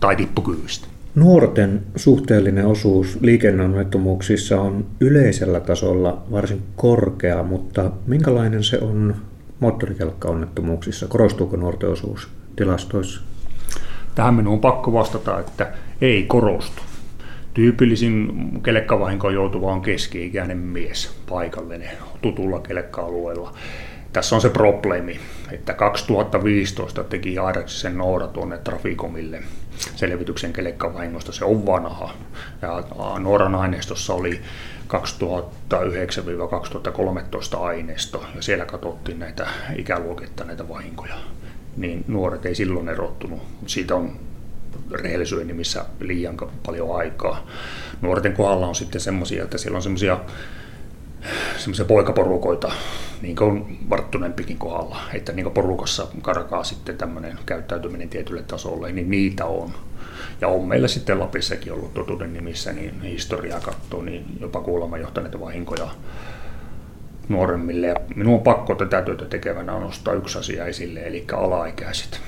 tai 0.00 0.16
tippukyvystä. 0.16 0.88
Nuorten 1.14 1.82
suhteellinen 1.96 2.66
osuus 2.66 3.18
liikenneonnettomuuksissa 3.20 4.60
on 4.60 4.86
yleisellä 5.00 5.60
tasolla 5.60 6.22
varsin 6.30 6.62
korkea, 6.76 7.42
mutta 7.42 7.90
minkälainen 8.06 8.64
se 8.64 8.78
on 8.78 9.14
moottorikelkkaonnettomuuksissa? 9.62 11.08
Korostuuko 11.08 11.56
nuorten 11.56 11.90
osuus 11.90 12.28
tilastoissa? 12.56 13.20
Tähän 14.14 14.34
minun 14.34 14.52
on 14.52 14.60
pakko 14.60 14.92
vastata, 14.92 15.40
että 15.40 15.72
ei 16.00 16.22
korostu. 16.22 16.82
Tyypillisin 17.54 18.32
kelkkavahinkoon 18.62 19.34
joutuva 19.34 19.72
on 19.72 19.82
keski-ikäinen 19.82 20.58
mies 20.58 21.16
paikallinen 21.28 21.90
tutulla 22.22 22.60
kelkka-alueella. 22.60 23.54
Tässä 24.12 24.34
on 24.34 24.40
se 24.40 24.48
probleemi, 24.48 25.20
että 25.52 25.74
2015 25.74 27.04
teki 27.04 27.38
Airaksisen 27.38 27.98
Noora 27.98 28.26
tuonne 28.26 28.58
Trafikomille 28.58 29.42
selvityksen 29.96 30.52
kelkkavahingosta. 30.52 31.32
Se 31.32 31.44
on 31.44 31.66
vanha. 31.66 32.14
Ja 32.62 32.84
Nooran 33.18 33.54
aineistossa 33.54 34.14
oli 34.14 34.40
2009-2013 37.54 37.58
aineisto, 37.58 38.24
ja 38.34 38.42
siellä 38.42 38.64
katsottiin 38.64 39.18
näitä 39.18 39.46
ikäluokittain 39.76 40.46
näitä 40.46 40.68
vahinkoja. 40.68 41.14
Niin 41.76 42.04
nuoret 42.08 42.46
ei 42.46 42.54
silloin 42.54 42.88
erottunut. 42.88 43.42
Siitä 43.66 43.94
on 43.94 44.16
rehellisyyden 44.90 45.46
nimissä 45.46 45.84
liian 46.00 46.36
paljon 46.66 46.96
aikaa. 46.96 47.46
Nuorten 48.00 48.32
kohdalla 48.32 48.66
on 48.66 48.74
sitten 48.74 49.00
semmoisia, 49.00 49.44
että 49.44 49.58
siellä 49.58 49.76
on 49.76 49.82
semmoisia 49.82 50.20
semmoisia 51.56 51.84
poikaporukoita, 51.84 52.72
niin 53.22 53.36
kuin 53.36 53.78
varttuneempikin 53.90 54.58
kohdalla, 54.58 54.98
että 55.14 55.32
niin 55.32 55.50
porukassa 55.50 56.06
karkaa 56.22 56.64
sitten 56.64 56.98
tämmöinen 56.98 57.38
käyttäytyminen 57.46 58.08
tietylle 58.08 58.42
tasolle, 58.42 58.92
niin 58.92 59.10
niitä 59.10 59.44
on. 59.44 59.70
Ja 60.40 60.48
on 60.48 60.68
meillä 60.68 60.88
sitten 60.88 61.20
Lapissakin 61.20 61.72
ollut 61.72 61.94
totuuden 61.94 62.32
nimissä 62.32 62.72
niin 62.72 63.02
historiaa 63.02 63.60
katsoa, 63.60 64.02
niin 64.02 64.24
jopa 64.40 64.60
kuulemma 64.60 64.98
johtaneita 64.98 65.40
vahinkoja 65.40 65.88
nuoremmille. 67.28 67.86
Ja 67.86 67.96
minun 68.16 68.34
on 68.34 68.40
pakko 68.40 68.74
tätä 68.74 69.02
työtä 69.02 69.24
tekevänä 69.24 69.72
nostaa 69.72 70.14
yksi 70.14 70.38
asia 70.38 70.66
esille, 70.66 71.00
eli 71.00 71.24
alaikäiset. 71.32 72.20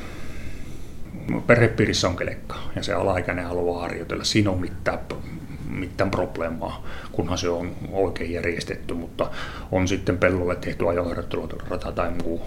Perhepiirissä 1.46 2.08
on 2.08 2.16
kelekka 2.16 2.56
ja 2.76 2.82
se 2.82 2.92
alaikäinen 2.92 3.44
haluaa 3.44 3.80
harjoitella. 3.80 4.24
Siinä 4.24 4.50
on 4.50 4.60
mitään, 4.60 4.98
mitään 5.74 6.10
probleemaa, 6.10 6.84
kunhan 7.12 7.38
se 7.38 7.48
on 7.48 7.72
oikein 7.92 8.32
järjestetty, 8.32 8.94
mutta 8.94 9.30
on 9.72 9.88
sitten 9.88 10.18
pellolle 10.18 10.56
tehty 10.56 10.88
ajoharjoittelurata 10.88 11.92
tai 11.92 12.10
muu, 12.10 12.42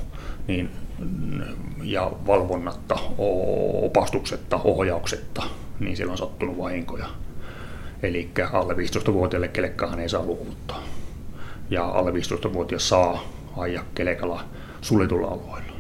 niin 0.48 0.70
ja 1.84 2.12
valvonnatta, 2.28 3.00
opastuksetta, 3.82 4.60
ohjauksetta, 4.64 5.44
niin 5.80 5.98
siellä 5.98 6.12
on 6.12 6.18
sattunut 6.18 6.58
vahinkoja. 6.58 7.06
Eli 8.04 8.30
alle 8.54 8.74
15-vuotiaille 8.74 9.48
kelekkaan 9.48 10.00
ei 10.00 10.10
saa 10.10 10.26
luovuttaa. 10.26 10.84
Ja 11.70 11.86
alle 11.86 12.12
15-vuotias 12.12 12.90
saa 12.90 13.24
ajaa 13.58 13.84
kelekalla 13.96 14.44
suljetulla 14.82 15.28
alueella. 15.28 15.74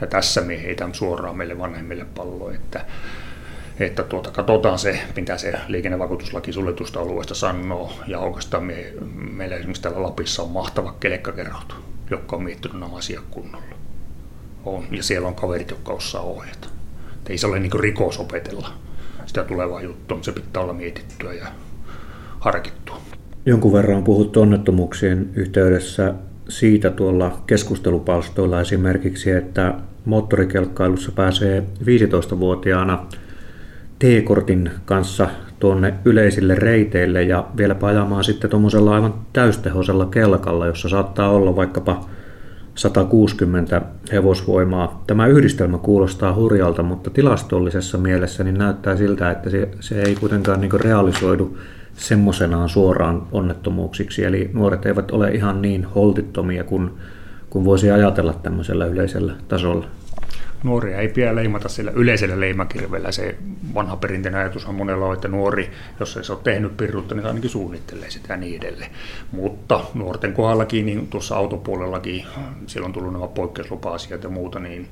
Ja 0.00 0.06
tässä 0.06 0.40
me 0.40 0.62
heitän 0.62 0.94
suoraan 0.94 1.36
meille 1.36 1.58
vanhemmille 1.58 2.04
palloa, 2.14 2.52
että, 2.52 2.84
että 3.86 4.02
tuota, 4.02 4.30
katsotaan 4.30 4.78
se, 4.78 5.00
mitä 5.16 5.38
se 5.38 5.52
liikennevakuutuslaki 5.68 6.52
suljetusta 6.52 7.00
alueesta 7.00 7.34
sanoo. 7.34 7.92
Ja 8.06 8.18
oikeastaan 8.18 8.64
me, 8.64 8.92
meillä 9.14 9.56
esimerkiksi 9.56 9.82
täällä 9.82 10.02
Lapissa 10.02 10.42
on 10.42 10.50
mahtava 10.50 10.94
kelekkakerrot, 11.00 11.76
jotka 12.10 12.36
on 12.36 12.42
miettinyt 12.42 12.80
nämä 12.80 12.96
asiat 12.96 13.24
kunnolla 13.30 13.74
on, 14.64 14.84
ja 14.90 15.02
siellä 15.02 15.28
on 15.28 15.34
kaverit, 15.34 15.70
jotka 15.70 15.92
osaa 15.92 16.22
ohjata. 16.22 16.68
Et 17.22 17.30
ei 17.30 17.38
se 17.38 17.46
ole 17.46 17.60
niin 17.60 17.80
rikos 17.80 18.18
opetella 18.18 18.68
sitä 19.26 19.44
tulevaa 19.44 19.82
juttua, 19.82 20.16
mutta 20.16 20.24
se 20.24 20.40
pitää 20.40 20.62
olla 20.62 20.72
mietittyä 20.72 21.32
ja 21.32 21.46
harkittua. 22.40 22.96
Jonkun 23.46 23.72
verran 23.72 23.96
on 23.96 24.04
puhuttu 24.04 24.40
onnettomuuksien 24.40 25.30
yhteydessä 25.34 26.14
siitä 26.48 26.90
tuolla 26.90 27.42
keskustelupalstoilla 27.46 28.60
esimerkiksi, 28.60 29.30
että 29.30 29.74
moottorikelkkailussa 30.04 31.12
pääsee 31.12 31.62
15-vuotiaana 31.80 33.06
T-kortin 34.02 34.70
kanssa 34.84 35.28
tuonne 35.60 35.94
yleisille 36.04 36.54
reiteille 36.54 37.22
ja 37.22 37.46
vielä 37.56 37.76
ajamaan 37.82 38.24
sitten 38.24 38.50
tuommoisella 38.50 38.94
aivan 38.94 39.14
täystehoisella 39.32 40.06
kelkalla, 40.06 40.66
jossa 40.66 40.88
saattaa 40.88 41.30
olla 41.30 41.56
vaikkapa 41.56 42.04
160 42.74 43.82
hevosvoimaa. 44.12 45.04
Tämä 45.06 45.26
yhdistelmä 45.26 45.78
kuulostaa 45.78 46.34
hurjalta, 46.34 46.82
mutta 46.82 47.10
tilastollisessa 47.10 47.98
mielessä 47.98 48.44
niin 48.44 48.58
näyttää 48.58 48.96
siltä, 48.96 49.30
että 49.30 49.50
se, 49.50 49.68
se 49.80 50.02
ei 50.02 50.14
kuitenkaan 50.14 50.60
niin 50.60 50.80
realisoidu 50.80 51.58
semmoisenaan 51.94 52.68
suoraan 52.68 53.22
onnettomuuksiksi. 53.32 54.24
Eli 54.24 54.50
nuoret 54.52 54.86
eivät 54.86 55.10
ole 55.10 55.30
ihan 55.30 55.62
niin 55.62 55.84
holtittomia 55.84 56.64
kuin, 56.64 56.90
kuin 57.50 57.64
voisi 57.64 57.90
ajatella 57.90 58.32
tämmöisellä 58.32 58.86
yleisellä 58.86 59.32
tasolla 59.48 59.86
nuoria 60.62 60.98
ei 60.98 61.08
pidä 61.08 61.34
leimata 61.34 61.68
sillä 61.68 61.90
yleisellä 61.94 62.40
leimakirveellä. 62.40 63.12
Se 63.12 63.36
vanha 63.74 63.96
perinteinen 63.96 64.40
ajatus 64.40 64.66
on 64.66 64.74
monella 64.74 65.06
on, 65.06 65.14
että 65.14 65.28
nuori, 65.28 65.70
jos 66.00 66.16
ei 66.16 66.24
se 66.24 66.32
ole 66.32 66.40
tehnyt 66.44 66.76
pirrutta, 66.76 67.14
niin 67.14 67.26
ainakin 67.26 67.50
suunnittelee 67.50 68.10
sitä 68.10 68.36
niin 68.36 68.62
edelleen. 68.62 68.90
Mutta 69.32 69.80
nuorten 69.94 70.32
kohdallakin, 70.32 70.86
niin 70.86 71.06
tuossa 71.06 71.36
autopuolellakin, 71.36 72.26
siellä 72.66 72.86
on 72.86 72.92
tullut 72.92 73.12
nämä 73.12 73.28
poikkeuslupa-asiat 73.28 74.22
ja 74.22 74.28
muuta, 74.28 74.58
niin, 74.58 74.88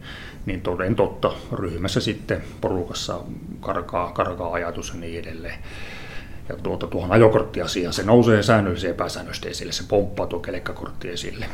niin 0.46 0.60
toden 0.60 0.94
totta, 0.94 1.32
ryhmässä 1.52 2.00
sitten 2.00 2.42
porukassa 2.60 3.20
karkaa, 3.60 4.12
karkaa 4.12 4.52
ajatus 4.52 4.94
ja 4.94 5.00
niin 5.00 5.20
edelleen. 5.20 5.58
Ja 6.48 6.56
tuota, 6.62 6.86
tuohon 6.86 7.12
ajokorttiasiaan 7.12 7.92
se 7.92 8.02
nousee 8.02 8.42
säännöllisesti 8.42 8.90
epäsäännöllisesti 8.90 9.48
esille, 9.48 9.72
se 9.72 9.84
pomppaa 9.88 10.26
tuo 10.26 10.38
kelekkakortti 10.38 11.08
esille. 11.08 11.46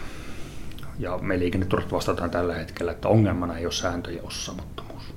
Ja 0.98 1.18
me 1.18 1.38
liikenneturvat 1.38 1.92
vastataan 1.92 2.30
tällä 2.30 2.54
hetkellä, 2.54 2.92
että 2.92 3.08
ongelmana 3.08 3.58
ei 3.58 3.66
ole 3.66 3.72
sääntöjen 3.72 4.24
osaamattomuus. 4.24 5.14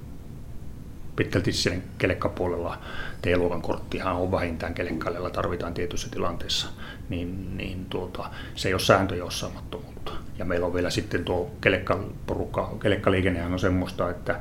Pitkälti 1.16 1.52
sen 1.52 1.84
kelekkapuolella 1.98 2.78
T-luokan 3.22 3.62
korttihan 3.62 4.16
on 4.16 4.32
vähintään 4.32 4.74
kelekkailella 4.74 5.30
tarvitaan 5.30 5.74
tietyissä 5.74 6.10
tilanteissa, 6.10 6.68
niin, 7.10 7.58
niin 7.58 7.86
tuota, 7.86 8.30
se 8.56 8.68
ei 8.68 8.74
ole 8.74 8.82
sääntöjen 8.82 9.24
osaamattomuutta. 9.24 10.12
Ja 10.38 10.46
meillä 10.46 10.66
on 10.66 10.74
vielä 10.74 10.90
sitten 10.90 11.26
tuo 11.26 11.52
kelekkaporukka, 11.62 12.76
kelekkaliikennehän 12.82 13.54
on 13.54 13.60
semmoista, 13.60 14.10
että 14.10 14.40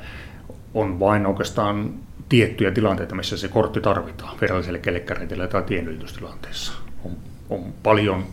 on 0.75 1.01
vain 1.01 1.27
oikeastaan 1.27 1.95
tiettyjä 2.29 2.71
tilanteita, 2.71 3.15
missä 3.15 3.37
se 3.37 3.49
kortti 3.49 3.81
tarvitaan 3.81 4.39
viralliselle 4.41 4.79
kelekkareitille 4.79 5.49
tai 5.49 5.63
tienyltystilanteessa. 5.63 6.73
On 7.05 7.17
on 7.51 7.75
paljon 7.83 8.27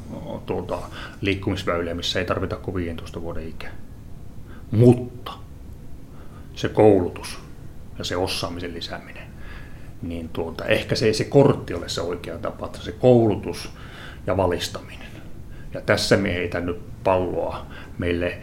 tuota, 0.45 0.79
liikkumisväyliä, 1.21 1.93
missä 1.93 2.19
ei 2.19 2.25
tarvita 2.25 2.55
kuin 2.55 2.75
15 2.75 3.21
vuoden 3.21 3.47
ikä. 3.47 3.71
Mutta 4.71 5.31
se 6.55 6.69
koulutus 6.69 7.39
ja 7.97 8.03
se 8.03 8.15
osaamisen 8.15 8.73
lisääminen, 8.73 9.27
niin 10.01 10.29
tuota, 10.29 10.65
ehkä 10.65 10.95
se 10.95 11.05
ei 11.05 11.13
se 11.13 11.23
kortti 11.23 11.73
ole 11.73 11.89
se 11.89 12.01
oikea 12.01 12.37
tapa, 12.37 12.65
että 12.65 12.79
se 12.79 12.91
koulutus 12.91 13.69
ja 14.27 14.37
valistaminen. 14.37 15.04
Ja 15.75 15.81
tässä 15.81 16.17
me 16.17 16.33
heitän 16.33 16.65
nyt 16.65 16.79
palloa 17.03 17.65
meille, 17.97 18.37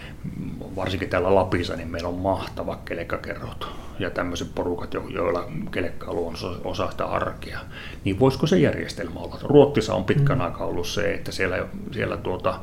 varsinkin 0.77 1.09
täällä 1.09 1.35
Lapissa, 1.35 1.77
niin 1.77 1.89
meillä 1.89 2.09
on 2.09 2.15
mahtava 2.15 2.79
kelekkakerrot 2.85 3.69
ja 3.99 4.11
tämmöiset 4.11 4.55
porukat, 4.55 4.95
joilla 4.95 5.51
kelekkailu 5.71 6.27
on 6.27 6.35
osa 6.65 6.91
sitä 6.91 7.05
arkea, 7.05 7.59
niin 8.05 8.19
voisiko 8.19 8.47
se 8.47 8.59
järjestelmä 8.59 9.21
olla? 9.21 9.39
Ruotsissa 9.43 9.95
on 9.95 10.05
pitkän 10.05 10.39
mm. 10.39 10.45
aikaa 10.45 10.67
ollut 10.67 10.87
se, 10.87 11.15
että 11.15 11.33
siellä, 11.33 11.67
siellä 11.93 12.17
tuota, 12.17 12.61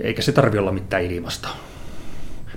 eikä 0.00 0.22
se 0.22 0.32
tarvitse 0.32 0.60
olla 0.60 0.72
mitään 0.72 1.02
ilmasta. 1.02 1.48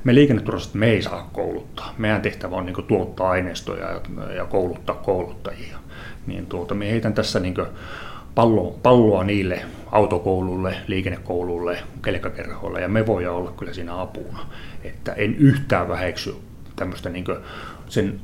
Me 0.04 0.16
liikenneturvallisuutta 0.16 0.78
me 0.78 0.90
ei 0.90 1.02
saa 1.02 1.30
kouluttaa. 1.34 1.94
Meidän 1.98 2.22
tehtävä 2.22 2.56
on 2.56 2.66
niin 2.66 2.88
tuottaa 2.88 3.30
aineistoja 3.30 3.92
ja, 3.92 4.02
ja 4.34 4.46
kouluttaa 4.46 4.96
kouluttajia. 4.96 5.78
Niin 6.28 6.46
tuota, 6.46 6.74
me 6.74 6.92
heitän 6.92 7.14
tässä 7.14 7.40
niin 7.40 7.56
palloa, 8.36 8.74
palloa 8.84 9.24
niille 9.24 9.62
autokoululle, 9.92 10.76
liikennekoululle, 10.88 11.84
kelkkakerhoille, 12.04 12.82
ja 12.82 12.90
me 12.90 13.08
voidaan 13.08 13.36
olla 13.36 13.52
kyllä 13.52 13.74
siinä 13.74 14.02
apuna. 14.02 14.46
Että 14.84 15.14
en 15.14 15.36
yhtään 15.36 15.90
väheksy 15.90 16.36
tämmöistä 16.76 17.10
niin 17.10 17.26
sen 17.90 18.22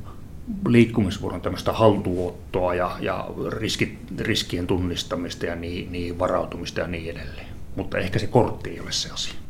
liikkumisvuoron 0.68 1.40
tämmöistä 1.40 1.72
haltuottoa 1.72 2.74
ja, 2.74 2.96
ja 3.00 3.28
riskit, 3.48 3.98
riskien 4.18 4.66
tunnistamista 4.66 5.46
ja 5.46 5.56
niin, 5.56 5.92
niin 5.92 6.18
varautumista 6.18 6.80
ja 6.80 6.86
niin 6.86 7.16
edelleen. 7.16 7.46
Mutta 7.76 7.98
ehkä 7.98 8.18
se 8.18 8.26
kortti 8.26 8.70
ei 8.70 8.80
ole 8.80 8.92
se 8.92 9.10
asia. 9.10 9.45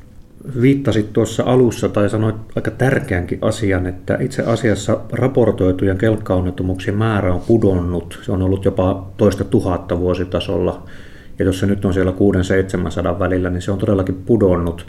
Viittasit 0.61 1.13
tuossa 1.13 1.43
alussa 1.43 1.89
tai 1.89 2.11
sanoit 2.11 2.37
aika 2.57 2.71
tärkeänkin 2.71 3.39
asian, 3.43 3.87
että 3.87 4.19
itse 4.21 4.43
asiassa 4.43 4.99
raportoitujen 5.13 5.99
kelkkaonnettomuuksien 5.99 6.97
määrä 6.97 7.35
on 7.35 7.41
pudonnut. 7.41 8.19
Se 8.23 8.33
on 8.33 8.43
ollut 8.43 8.65
jopa 8.65 9.13
toista 9.17 9.45
tuhatta 9.45 9.99
vuositasolla. 9.99 10.83
Ja 11.39 11.45
jos 11.45 11.61
se 11.61 11.67
nyt 11.67 11.85
on 11.85 11.95
siellä 11.95 12.13
600-700 13.15 13.19
välillä, 13.19 13.51
niin 13.51 13.63
se 13.63 13.73
on 13.73 13.79
todellakin 13.79 14.23
pudonnut. 14.27 14.87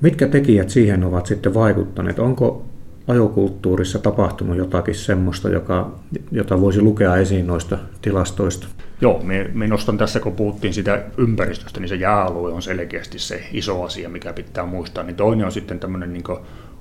Mitkä 0.00 0.28
tekijät 0.28 0.70
siihen 0.70 1.04
ovat 1.04 1.26
sitten 1.26 1.54
vaikuttaneet? 1.54 2.18
Onko 2.18 2.64
ajokulttuurissa 3.08 3.98
tapahtunut 3.98 4.56
jotakin 4.56 4.94
semmoista, 4.94 5.48
joka, 5.48 5.90
jota 6.30 6.60
voisi 6.60 6.82
lukea 6.82 7.16
esiin 7.16 7.46
noista 7.46 7.78
tilastoista? 8.02 8.66
Joo, 9.00 9.20
me, 9.22 9.50
me 9.54 9.66
nostan 9.66 9.98
tässä, 9.98 10.20
kun 10.20 10.32
puhuttiin 10.32 10.74
sitä 10.74 11.02
ympäristöstä, 11.16 11.80
niin 11.80 11.88
se 11.88 11.94
jääalue 11.94 12.52
on 12.52 12.62
selkeästi 12.62 13.18
se 13.18 13.48
iso 13.52 13.82
asia, 13.82 14.08
mikä 14.08 14.32
pitää 14.32 14.66
muistaa. 14.66 15.04
Niin 15.04 15.16
toinen 15.16 15.46
on 15.46 15.52
sitten 15.52 15.80
tämmöinen 15.80 16.12
niin 16.12 16.24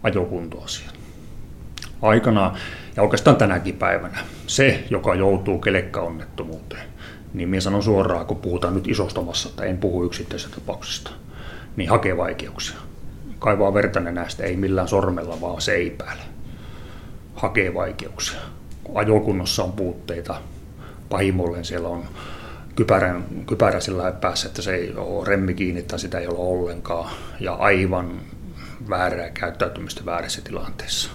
ajokuntoasia. 0.04 0.90
Aikanaan, 2.02 2.58
ja 2.96 3.04
oikeastaan 3.04 3.36
tänäkin 3.36 3.76
päivänä, 3.76 4.18
se, 4.48 4.84
joka 4.90 5.16
joutuu 5.16 5.60
kelekkaonnettomuuteen, 5.60 6.88
niin 7.34 7.50
minä 7.50 7.62
sanon 7.62 7.84
suoraan, 7.84 8.26
kun 8.26 8.38
puhutaan 8.38 8.74
nyt 8.74 8.88
isosta 8.88 9.22
massasta, 9.22 9.66
en 9.66 9.78
puhu 9.78 10.04
yksittäisestä 10.04 10.56
tapauksesta, 10.56 11.12
niin 11.76 11.90
hakee 11.90 12.18
vaikeuksia 12.18 12.85
kaivaa 13.46 13.74
verta 13.74 14.00
nenästä, 14.00 14.44
ei 14.44 14.56
millään 14.56 14.88
sormella, 14.88 15.42
vaan 15.42 15.62
seipäällä. 15.62 16.24
Hakee 17.36 17.74
vaikeuksia. 17.74 18.40
Ajokunnossa 18.96 19.64
on 19.64 19.72
puutteita. 19.72 20.36
Pahimolleen 21.10 21.66
siellä 21.66 21.88
on 21.88 22.04
kypärän, 22.76 23.26
kypärä 23.48 23.80
sillä 23.80 24.12
päässä, 24.12 24.48
että 24.48 24.62
se 24.62 24.76
ei 24.76 24.94
ole 24.96 25.28
remmi 25.28 25.54
kiinni 25.54 25.84
tai 25.84 26.00
sitä 26.00 26.20
ei 26.20 26.28
ole 26.28 26.38
ollenkaan. 26.38 27.12
Ja 27.40 27.54
aivan 27.54 28.22
väärää 28.90 29.30
käyttäytymistä 29.30 30.06
väärässä 30.06 30.42
tilanteessa. 30.42 31.12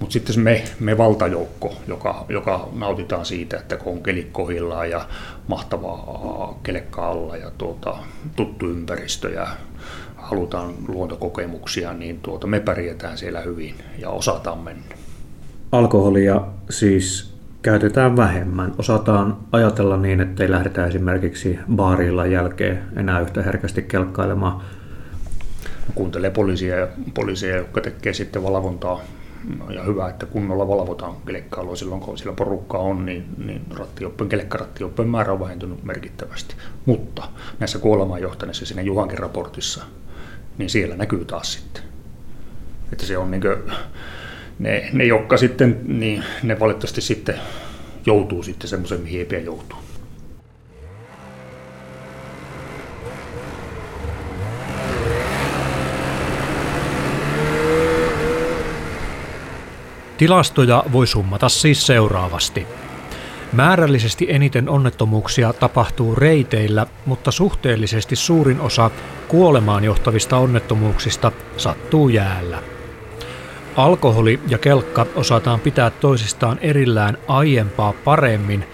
Mutta 0.00 0.12
sitten 0.12 0.40
me, 0.40 0.64
me 0.80 0.98
valtajoukko, 0.98 1.74
joka, 1.86 2.26
joka 2.28 2.68
nautitaan 2.72 3.26
siitä, 3.26 3.56
että 3.56 3.76
kun 3.76 3.92
on 3.92 4.02
kohillaan 4.32 4.90
ja 4.90 5.06
mahtavaa 5.48 6.58
kelekka 6.62 7.08
alla 7.08 7.36
ja 7.36 7.50
tuota, 7.58 7.98
tuttu 8.36 8.70
ympäristö 8.70 9.30
ja 9.30 9.46
halutaan 10.32 10.74
luontokokemuksia, 10.88 11.92
niin 11.92 12.20
tuota, 12.20 12.46
me 12.46 12.60
pärjätään 12.60 13.18
siellä 13.18 13.40
hyvin 13.40 13.74
ja 13.98 14.10
osataan 14.10 14.58
mennä. 14.58 14.94
Alkoholia 15.72 16.40
siis 16.70 17.34
käytetään 17.62 18.16
vähemmän. 18.16 18.74
Osataan 18.78 19.36
ajatella 19.52 19.96
niin, 19.96 20.20
että 20.20 20.42
ei 20.42 20.50
lähdetä 20.50 20.86
esimerkiksi 20.86 21.58
baarilla 21.76 22.26
jälkeen 22.26 22.82
enää 22.96 23.20
yhtä 23.20 23.42
herkästi 23.42 23.82
kelkkailemaan. 23.82 24.62
Kuuntelee 25.94 26.30
poliisia, 26.30 26.88
poliisia, 27.14 27.56
jotka 27.56 27.80
tekee 27.80 28.12
sitten 28.12 28.42
valvontaa 28.42 29.00
ja 29.74 29.82
hyvä, 29.82 30.08
että 30.08 30.26
kunnolla 30.26 30.68
valvotaan 30.68 31.14
kelekkailua 31.26 31.76
silloin, 31.76 32.00
kun 32.00 32.18
sillä 32.18 32.32
porukkaa 32.32 32.80
on, 32.80 33.06
niin, 33.06 33.26
niin 33.44 33.62
rattioppien, 33.76 34.28
kelekkarattioppojen 34.28 35.10
määrä 35.10 35.32
on 35.32 35.40
vähentynyt 35.40 35.84
merkittävästi. 35.84 36.54
Mutta 36.86 37.22
näissä 37.58 37.78
kuolemaan 37.78 38.22
johtaneissa 38.22 38.66
siinä 38.66 38.82
Juhankin 38.82 39.18
raportissa 39.18 39.84
niin 40.58 40.70
siellä 40.70 40.96
näkyy 40.96 41.24
taas 41.24 41.52
sitten. 41.52 41.82
Että 42.92 43.06
se 43.06 43.18
on 43.18 43.30
niin 43.30 43.40
kuin, 43.40 43.56
ne, 44.58 44.90
ne, 44.92 45.04
jotka 45.04 45.36
sitten, 45.36 45.80
niin 45.84 46.24
ne 46.42 46.60
valitettavasti 46.60 47.00
sitten 47.00 47.34
joutuu 48.06 48.42
sitten 48.42 48.68
semmoisen, 48.68 49.00
mihin 49.00 49.26
ei 49.30 49.44
joutuu. 49.44 49.78
Tilastoja 60.18 60.84
voi 60.92 61.06
summata 61.06 61.48
siis 61.48 61.86
seuraavasti. 61.86 62.66
Määrällisesti 63.52 64.26
eniten 64.28 64.68
onnettomuuksia 64.68 65.52
tapahtuu 65.52 66.14
reiteillä, 66.14 66.86
mutta 67.06 67.30
suhteellisesti 67.30 68.16
suurin 68.16 68.60
osa 68.60 68.90
kuolemaan 69.32 69.84
johtavista 69.84 70.36
onnettomuuksista 70.36 71.32
sattuu 71.56 72.08
jäällä. 72.08 72.62
Alkoholi 73.76 74.40
ja 74.48 74.58
kelkka 74.58 75.06
osataan 75.14 75.60
pitää 75.60 75.90
toisistaan 75.90 76.58
erillään 76.60 77.18
aiempaa 77.28 77.92
paremmin, 78.04 78.64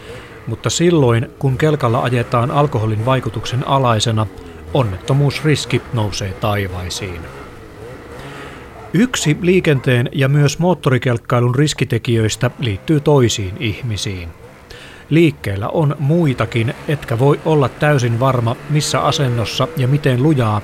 mutta 0.46 0.70
silloin 0.70 1.30
kun 1.38 1.58
kelkalla 1.58 2.02
ajetaan 2.02 2.50
alkoholin 2.50 3.04
vaikutuksen 3.04 3.68
alaisena, 3.68 4.26
onnettomuusriski 4.74 5.82
nousee 5.92 6.32
taivaisiin. 6.32 7.20
Yksi 8.92 9.36
liikenteen 9.40 10.08
ja 10.12 10.28
myös 10.28 10.58
moottorikelkkailun 10.58 11.54
riskitekijöistä 11.54 12.50
liittyy 12.58 13.00
toisiin 13.00 13.56
ihmisiin. 13.60 14.28
Liikkeellä 15.10 15.68
on 15.68 15.96
muitakin, 15.98 16.74
etkä 16.88 17.18
voi 17.18 17.40
olla 17.44 17.68
täysin 17.68 18.20
varma, 18.20 18.56
missä 18.70 19.00
asennossa 19.00 19.68
ja 19.76 19.88
miten 19.88 20.22
lujaa 20.22 20.60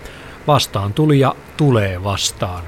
vastaan 0.46 0.94
tulija 0.94 1.34
tulee 1.56 2.04
vastaan. 2.04 2.62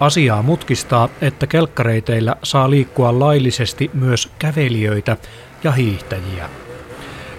Asiaa 0.00 0.42
mutkistaa, 0.42 1.08
että 1.20 1.46
kelkkareiteillä 1.46 2.36
saa 2.42 2.70
liikkua 2.70 3.18
laillisesti 3.18 3.90
myös 3.94 4.32
kävelijöitä 4.38 5.16
ja 5.64 5.72
hiihtäjiä. 5.72 6.48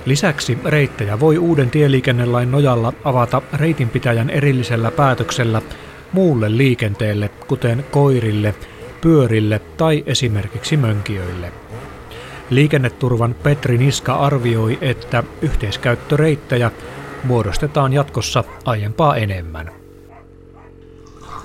Lisäksi 0.06 0.58
reittejä 0.66 1.20
voi 1.20 1.38
uuden 1.38 1.70
tieliikennelain 1.70 2.52
nojalla 2.52 2.94
avata 3.04 3.42
reitinpitäjän 3.54 4.30
erillisellä 4.30 4.92
päätöksellä 4.92 5.62
muulle 6.12 6.58
liikenteelle, 6.58 7.30
kuten 7.48 7.86
koirille, 7.92 8.56
pyörille 9.02 9.60
tai 9.78 10.04
esimerkiksi 10.06 10.78
mönkijöille. 10.78 11.52
Liikenneturvan 12.50 13.36
Petri 13.44 13.78
Niska 13.78 14.14
arvioi, 14.14 14.78
että 14.82 15.24
yhteiskäyttöreittejä 15.42 16.72
muodostetaan 17.24 17.94
jatkossa 17.94 18.44
aiempaa 18.66 19.16
enemmän. 19.16 19.72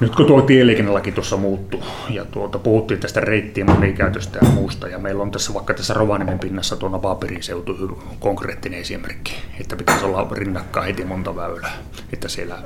Nyt 0.00 0.16
kun 0.16 0.26
tuo 0.26 0.42
tieliikennelaki 0.42 1.12
tuossa 1.12 1.36
muuttuu 1.36 1.82
ja 2.10 2.24
tuota, 2.24 2.58
puhuttiin 2.58 3.00
tästä 3.00 3.20
reittien 3.20 3.70
monikäytöstä 3.70 4.38
ja 4.42 4.48
muusta 4.48 4.88
ja 4.88 4.98
meillä 4.98 5.22
on 5.22 5.30
tässä 5.30 5.54
vaikka 5.54 5.74
tässä 5.74 5.94
Rovaniemen 5.94 6.38
pinnassa 6.38 6.76
tuo 6.76 6.88
Napapirin 6.88 7.42
seutu 7.42 8.02
konkreettinen 8.18 8.80
esimerkki, 8.80 9.34
että 9.60 9.76
pitäisi 9.76 10.04
olla 10.04 10.28
rinnakkain 10.32 10.86
heti 10.86 11.04
monta 11.04 11.36
väylää, 11.36 11.72
että 12.12 12.28
siellä 12.28 12.58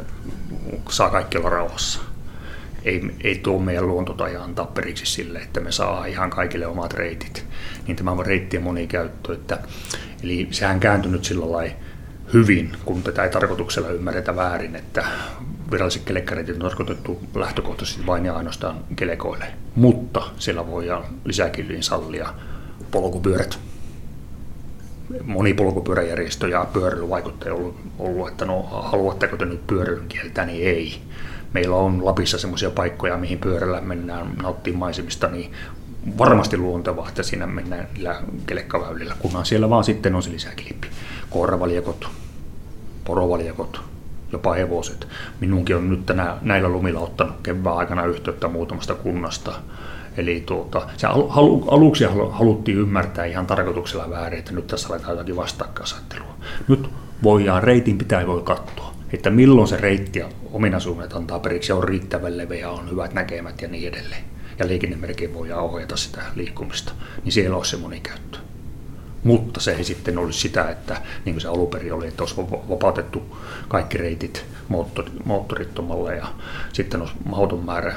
saa 0.89 1.11
kaikki 1.11 1.39
olla 1.39 1.51
rauhassa 1.51 2.01
ei, 2.89 3.03
ei 3.25 3.39
tuo 3.39 3.59
meidän 3.59 3.89
luontotaja 3.89 4.43
antaa 4.43 4.67
periksi 4.67 5.07
sille, 5.07 5.39
että 5.39 5.61
me 5.61 5.73
saa 5.73 6.07
ihan 6.07 6.31
kaikille 6.31 6.67
omat 6.67 6.95
reitit. 6.95 7.45
Niin 7.87 7.97
tämä 7.97 8.11
on 8.11 8.27
reittien 8.27 8.63
monikäyttö. 8.63 9.35
Että, 9.35 9.59
eli 10.23 10.49
sehän 10.51 10.81
kääntynyt 10.81 11.25
sillä 11.25 11.51
lailla 11.51 11.75
hyvin, 12.33 12.73
kun 12.85 13.03
tätä 13.03 13.25
ei 13.25 13.31
tarkoituksella 13.31 13.89
ymmärretä 13.89 14.37
väärin, 14.37 14.77
että 14.77 15.05
viralliset 15.71 16.03
kelekkareitit 16.03 16.55
on 16.55 16.63
tarkoitettu 16.63 17.21
lähtökohtaisesti 17.35 18.07
vain 18.07 18.25
ja 18.25 18.37
ainoastaan 18.37 18.85
kelekoille. 18.97 19.45
Mutta 19.75 20.23
siellä 20.39 20.67
voidaan 20.67 21.05
lisäkin 21.25 21.83
sallia 21.83 22.35
polkupyörät. 22.91 23.59
Moni 25.25 25.55
polkupyöräjärjestö 25.55 26.49
ja 26.49 26.67
pyöräilyvaikuttaja 26.73 27.55
on 27.55 27.61
ollut, 27.61 27.77
ollut, 27.99 28.29
että 28.29 28.45
no 28.45 28.63
haluatteko 28.63 29.37
te 29.37 29.45
nyt 29.45 29.67
pyöräilyn 29.67 30.09
kieltää, 30.09 30.47
niin 30.47 30.67
ei 30.67 31.03
meillä 31.53 31.77
on 31.77 32.05
Lapissa 32.05 32.39
semmoisia 32.39 32.71
paikkoja, 32.71 33.17
mihin 33.17 33.39
pyörällä 33.39 33.81
mennään 33.81 34.33
nauttii 34.43 34.73
maisemista, 34.73 35.29
niin 35.29 35.53
varmasti 36.19 36.57
luontevaa, 36.57 37.09
että 37.09 37.23
siinä 37.23 37.47
mennään 37.47 37.89
kelekkaväylillä, 38.47 39.15
kunhan 39.19 39.47
siellä 39.47 39.71
vaan 39.71 39.85
sitten 39.85 40.15
on 40.15 40.23
se 40.23 40.31
lisäkilppi. 40.31 40.89
Koiravaljakot, 41.31 42.09
porovaljakot, 43.05 43.81
jopa 44.33 44.53
hevoset. 44.53 45.09
Minunkin 45.41 45.77
on 45.77 45.91
nyt 45.91 46.07
tänä, 46.07 46.37
näillä 46.43 46.69
lumilla 46.69 47.01
ottanut 47.01 47.37
kevään 47.43 47.77
aikana 47.77 48.05
yhteyttä 48.05 48.49
muutamasta 48.49 48.95
kunnasta. 48.95 49.53
Eli 50.17 50.43
tuota, 50.47 50.89
se 50.97 51.07
alu, 51.07 51.65
aluksi 51.71 52.05
haluttiin 52.31 52.79
ymmärtää 52.79 53.25
ihan 53.25 53.47
tarkoituksella 53.47 54.11
väärin, 54.11 54.39
että 54.39 54.53
nyt 54.53 54.67
tässä 54.67 54.89
aletaan 54.89 55.13
jotakin 55.13 55.37
vastakkainasettelua. 55.37 56.35
Nyt 56.69 56.91
voidaan, 57.23 57.63
reitin 57.63 57.99
pitää 57.99 58.27
voi 58.27 58.43
katsoa 58.43 58.88
että 59.13 59.31
milloin 59.31 59.69
se 59.69 59.77
reitti 59.77 60.23
ominaisuudet 60.53 61.13
antaa 61.13 61.39
periksi 61.39 61.73
on 61.73 61.85
riittävän 61.85 62.39
leveä, 62.39 62.71
on 62.71 62.91
hyvät 62.91 63.15
näkemät 63.15 63.63
ja 63.63 63.69
niin 63.69 63.89
edelleen. 63.89 64.25
Ja 64.59 64.69
liikennemerkin 64.69 65.35
voidaan 65.35 65.65
ohjata 65.65 65.97
sitä 65.97 66.23
liikkumista, 66.35 66.93
niin 67.25 67.33
siellä 67.33 67.57
olisi 67.57 67.71
se 67.71 67.77
monikäyttö. 67.77 68.39
Mutta 69.25 69.61
se 69.61 69.73
ei 69.73 69.85
sitten 69.85 70.19
olisi 70.19 70.41
sitä, 70.41 70.71
että 70.71 71.03
niin 71.25 71.35
kuin 71.35 71.41
se 71.41 71.49
alun 71.49 71.71
perin 71.71 71.93
oli, 71.93 72.07
että 72.07 72.23
olisi 72.23 72.37
vapautettu 72.69 73.37
kaikki 73.69 73.99
reitit 73.99 74.45
moottorittomalle 75.25 76.17
ja 76.17 76.27
sitten 76.73 77.01
olisi 77.01 77.15
mahdoton 77.25 77.65
määrä 77.65 77.97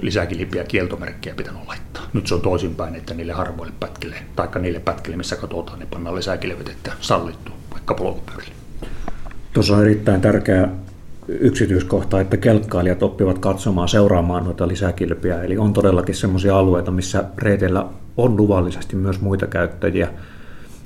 lisäkilpiä 0.00 0.64
kieltomerkkejä 0.64 1.34
pitänyt 1.34 1.66
laittaa. 1.66 2.02
Nyt 2.12 2.26
se 2.26 2.34
on 2.34 2.40
toisinpäin, 2.40 2.94
että 2.94 3.14
niille 3.14 3.32
harvoille 3.32 3.74
pätkille, 3.80 4.16
taikka 4.36 4.58
niille 4.58 4.80
pätkille, 4.80 5.16
missä 5.16 5.36
katsotaan, 5.36 5.78
niin 5.78 5.88
pannaan 5.88 6.16
lisäkilvet, 6.16 6.68
että 6.68 6.92
sallittu, 7.00 7.52
vaikka 7.70 7.94
polkupyörille. 7.94 8.61
Tuossa 9.52 9.76
on 9.76 9.82
erittäin 9.82 10.20
tärkeä 10.20 10.68
yksityiskohta, 11.28 12.20
että 12.20 12.36
kelkkailijat 12.36 13.02
oppivat 13.02 13.38
katsomaan, 13.38 13.88
seuraamaan 13.88 14.44
noita 14.44 14.68
lisäkilpiä. 14.68 15.42
Eli 15.42 15.58
on 15.58 15.72
todellakin 15.72 16.14
sellaisia 16.14 16.58
alueita, 16.58 16.90
missä 16.90 17.24
reiteillä 17.38 17.86
on 18.16 18.36
luvallisesti 18.36 18.96
myös 18.96 19.20
muita 19.20 19.46
käyttäjiä. 19.46 20.08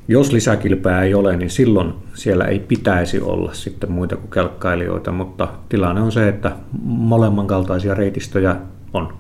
Jos 0.08 0.32
lisäkilpää 0.32 1.02
ei 1.02 1.14
ole, 1.14 1.36
niin 1.36 1.50
silloin 1.50 1.94
siellä 2.14 2.44
ei 2.44 2.58
pitäisi 2.58 3.20
olla 3.20 3.54
sitten 3.54 3.92
muita 3.92 4.16
kuin 4.16 4.30
kelkkailijoita, 4.30 5.12
mutta 5.12 5.48
tilanne 5.68 6.00
on 6.02 6.12
se, 6.12 6.28
että 6.28 6.52
molemman 6.82 7.46
kaltaisia 7.46 7.94
reitistöjä 7.94 8.56
on. 8.92 9.12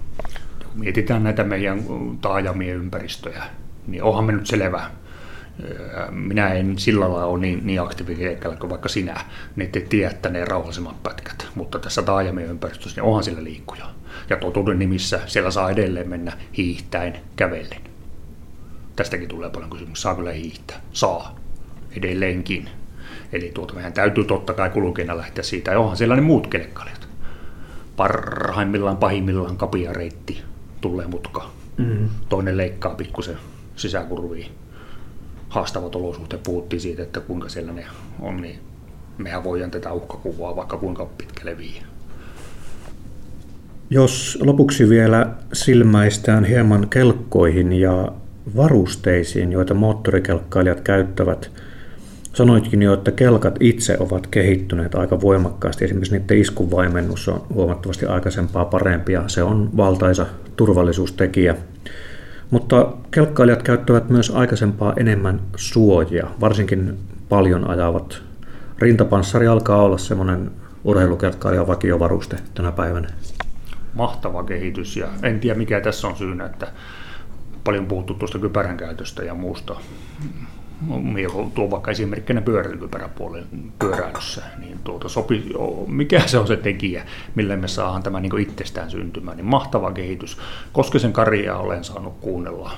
Mietitään 0.74 1.24
näitä 1.24 1.44
meidän 1.44 1.82
taajamien 2.20 2.76
ympäristöjä, 2.76 3.42
niin 3.86 4.02
onhan 4.02 4.24
me 4.24 4.32
nyt 4.32 4.46
selvä. 4.46 4.90
Minä 6.10 6.48
en 6.48 6.78
sillä 6.78 7.00
lailla 7.00 7.24
ole 7.24 7.40
niin, 7.40 7.66
niin 7.66 7.82
aktiivinen 7.82 8.58
kuin 8.60 8.70
vaikka 8.70 8.88
sinä, 8.88 9.20
niin 9.56 9.72
te 9.72 9.80
tiedätte 9.80 10.30
ne 10.30 10.44
rauhallisemmat 10.44 11.02
pätkät. 11.02 11.48
Mutta 11.54 11.78
tässä 11.78 12.02
taajamien 12.02 12.50
ympäristössä 12.50 13.00
niin 13.00 13.08
onhan 13.08 13.24
sillä 13.24 13.44
liikkuja. 13.44 13.86
Ja 14.30 14.36
totuuden 14.36 14.78
nimissä 14.78 15.20
siellä 15.26 15.50
saa 15.50 15.70
edelleen 15.70 16.08
mennä 16.08 16.32
hiihtäen, 16.56 17.16
kävellen. 17.36 17.80
Tästäkin 18.96 19.28
tulee 19.28 19.50
paljon 19.50 19.70
kysymyksiä. 19.70 20.02
Saa 20.02 20.14
kyllä 20.14 20.32
hiihtää? 20.32 20.80
Saa. 20.92 21.36
Edelleenkin. 21.96 22.68
Eli 23.32 23.50
tuota, 23.54 23.74
meidän 23.74 23.92
täytyy 23.92 24.24
totta 24.24 24.52
kai 24.54 24.70
kulkeena 24.70 25.16
lähteä 25.16 25.44
siitä. 25.44 25.70
Ja 25.70 25.80
onhan 25.80 25.96
siellä 25.96 26.16
ne 26.16 26.22
muut 26.22 26.46
kelekkailijat 26.46 27.06
parhaimmillaan, 27.96 28.96
pahimmillaan 28.96 29.56
kapia 29.56 29.92
reitti, 29.92 30.42
tulee 30.80 31.06
mutka. 31.06 31.50
Mm. 31.76 32.08
Toinen 32.28 32.56
leikkaa 32.56 32.94
pikkusen 32.94 33.36
sisäkurviin. 33.76 34.52
Haastavat 35.56 35.94
olosuhteet, 35.94 36.42
puhuttiin 36.42 36.80
siitä, 36.80 37.02
että 37.02 37.20
kuinka 37.20 37.48
siellä 37.48 37.72
ne 37.72 37.84
on, 38.20 38.36
niin 38.36 38.58
mehän 39.18 39.44
voidaan 39.44 39.70
tätä 39.70 39.92
uhkakuvaa 39.92 40.56
vaikka 40.56 40.76
kuinka 40.76 41.06
pitkälle 41.18 41.58
viiä. 41.58 41.82
Jos 43.90 44.38
lopuksi 44.42 44.88
vielä 44.88 45.34
silmäistään 45.52 46.44
hieman 46.44 46.88
kelkkoihin 46.88 47.72
ja 47.72 48.12
varusteisiin, 48.56 49.52
joita 49.52 49.74
moottorikelkkailijat 49.74 50.80
käyttävät– 50.80 51.50
Sanoitkin 52.36 52.82
jo, 52.82 52.94
että 52.94 53.10
kelkat 53.10 53.56
itse 53.60 53.96
ovat 54.00 54.26
kehittyneet 54.26 54.94
aika 54.94 55.20
voimakkaasti. 55.20 55.84
Esimerkiksi 55.84 56.18
niiden 56.18 56.38
iskuvaimennus 56.38 57.28
on 57.28 57.46
huomattavasti 57.54 58.06
aikaisempaa 58.06 58.64
parempi 58.64 59.12
ja 59.12 59.24
se 59.26 59.42
on 59.42 59.76
valtaisa 59.76 60.26
turvallisuustekijä. 60.56 61.56
Mutta 62.50 62.92
kelkkailijat 63.10 63.62
käyttävät 63.62 64.10
myös 64.10 64.30
aikaisempaa 64.30 64.92
enemmän 64.96 65.40
suojia, 65.56 66.26
varsinkin 66.40 66.98
paljon 67.28 67.70
ajavat. 67.70 68.22
Rintapanssari 68.78 69.46
alkaa 69.46 69.82
olla 69.82 69.98
semmoinen 69.98 70.50
urheilukelkkailijan 70.84 71.66
vakiovaruste 71.66 72.36
tänä 72.54 72.72
päivänä. 72.72 73.08
Mahtava 73.94 74.44
kehitys 74.44 74.96
ja 74.96 75.08
en 75.22 75.40
tiedä 75.40 75.58
mikä 75.58 75.80
tässä 75.80 76.08
on 76.08 76.16
syynä, 76.16 76.46
että 76.46 76.68
paljon 77.64 77.86
puhuttu 77.86 78.14
tuosta 78.14 78.38
kypärän 78.38 78.76
käytöstä 78.76 79.24
ja 79.24 79.34
muusta 79.34 79.76
tuo 81.54 81.70
vaikka 81.70 81.90
esimerkkinä 81.90 82.40
pyöräilykypäräpuolen 82.40 83.44
pyöräilyssä, 83.78 84.42
niin 84.58 84.78
tuota 84.84 85.08
sopi, 85.08 85.52
mikä 85.86 86.20
se 86.26 86.38
on 86.38 86.46
se 86.46 86.56
tekijä, 86.56 87.04
millä 87.34 87.56
me 87.56 87.68
saadaan 87.68 88.02
tämä 88.02 88.20
niin 88.20 88.38
itsestään 88.38 88.90
syntymään, 88.90 89.36
niin 89.36 89.46
mahtava 89.46 89.92
kehitys. 89.92 90.38
sen 90.98 91.12
Karia 91.12 91.56
olen 91.56 91.84
saanut 91.84 92.16
kuunnella 92.20 92.70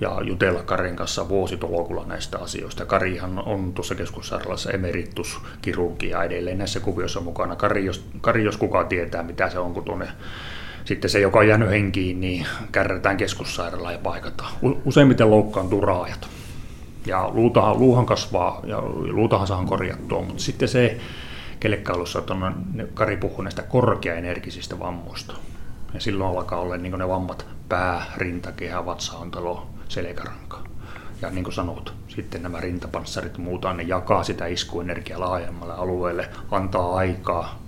ja 0.00 0.20
jutella 0.24 0.62
Karin 0.62 0.96
kanssa 0.96 1.28
vuositolokulla 1.28 2.04
näistä 2.06 2.38
asioista. 2.38 2.86
Karihan 2.86 3.38
on 3.38 3.72
tuossa 3.72 3.94
keskussairaalassa 3.94 4.70
emerituskirurgia 4.70 6.24
edelleen 6.24 6.58
näissä 6.58 6.80
kuvioissa 6.80 7.20
mukana. 7.20 7.56
Kari 7.56 7.84
jos, 7.84 8.04
Kari, 8.20 8.44
jos 8.44 8.56
kuka 8.56 8.84
tietää, 8.84 9.22
mitä 9.22 9.50
se 9.50 9.58
on, 9.58 9.74
kun 9.74 9.84
tuonne 9.84 10.08
sitten 10.84 11.10
se, 11.10 11.20
joka 11.20 11.38
on 11.38 11.48
jäänyt 11.48 11.70
henkiin, 11.70 12.20
niin 12.20 12.46
kärrätään 12.72 13.16
keskussairaalaan 13.16 13.94
ja 13.94 14.00
paikataan. 14.02 14.52
Useimmiten 14.84 15.30
loukkaantuu 15.30 15.80
raajat 15.80 16.28
ja 17.06 17.30
luutahan, 17.34 17.78
luuhan 17.78 18.06
kasvaa 18.06 18.60
ja 18.64 18.82
luutahan 19.12 19.46
saa 19.46 19.64
korjattua, 19.64 20.22
mutta 20.22 20.42
sitten 20.42 20.68
se, 20.68 20.98
kelekailussa, 21.60 22.22
on, 22.30 22.54
Kari 22.94 23.16
puhuu 23.16 23.42
näistä 23.42 23.62
korkeaenergisistä 23.62 24.78
vammoista. 24.78 25.34
Ja 25.94 26.00
silloin 26.00 26.36
alkaa 26.36 26.60
olla 26.60 26.76
niin 26.76 26.98
ne 26.98 27.08
vammat 27.08 27.46
pää, 27.68 28.04
rintakehä, 28.16 28.86
vatsaontalo, 28.86 29.66
selkäranka. 29.88 30.58
Ja 31.22 31.30
niin 31.30 31.44
kuin 31.44 31.54
sanot, 31.54 31.94
sitten 32.08 32.42
nämä 32.42 32.60
rintapanssarit 32.60 33.38
muuta, 33.38 33.72
ne 33.72 33.82
jakaa 33.82 34.24
sitä 34.24 34.46
iskuenergiaa 34.46 35.20
laajemmalle 35.20 35.74
alueelle, 35.74 36.28
antaa 36.50 36.96
aikaa 36.96 37.62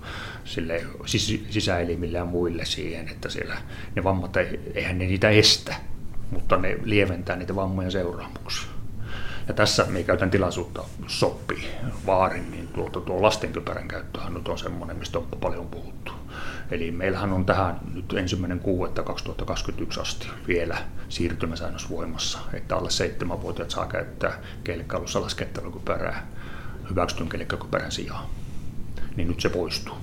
sille 0.45 0.83
sis- 1.05 1.45
sisäelimille 1.49 2.17
ja 2.17 2.25
muille 2.25 2.65
siihen, 2.65 3.07
että 3.09 3.29
siellä 3.29 3.55
ne 3.95 4.03
vammat, 4.03 4.37
eihän 4.73 4.97
ne 4.97 5.05
niitä 5.05 5.29
estä, 5.29 5.75
mutta 6.31 6.57
ne 6.57 6.77
lieventää 6.83 7.35
niitä 7.35 7.55
vammojen 7.55 7.91
seuraamuksia. 7.91 8.74
Ja 9.47 9.53
tässä 9.53 9.85
me 9.89 10.03
käytän 10.03 10.31
tilaisuutta, 10.31 10.83
sopii 11.07 11.71
vaarin, 12.05 12.51
niin 12.51 12.67
tuota, 12.67 13.01
tuo 13.01 13.21
lastenkypärän 13.21 13.87
käyttöhän 13.87 14.33
nyt 14.33 14.47
on 14.47 14.57
semmoinen, 14.57 14.97
mistä 14.97 15.17
on 15.17 15.27
paljon 15.41 15.67
puhuttu. 15.67 16.11
Eli 16.71 16.91
meillähän 16.91 17.33
on 17.33 17.45
tähän 17.45 17.79
nyt 17.93 18.13
ensimmäinen 18.13 18.59
kuuetta 18.59 19.03
2021 19.03 19.99
asti 19.99 20.27
vielä 20.47 20.77
siirtymäsäännös 21.09 21.89
voimassa, 21.89 22.39
että 22.53 22.75
alle 22.75 22.89
7-vuotiaat 22.89 23.71
saa 23.71 23.87
käyttää 23.87 24.39
kelkkailussa 24.63 25.21
laskettelukypärää 25.21 26.27
hyväksytyn 26.89 27.29
kelkkakypärän 27.29 27.91
sijaan. 27.91 28.25
Niin 29.15 29.27
nyt 29.27 29.41
se 29.41 29.49
poistuu. 29.49 29.95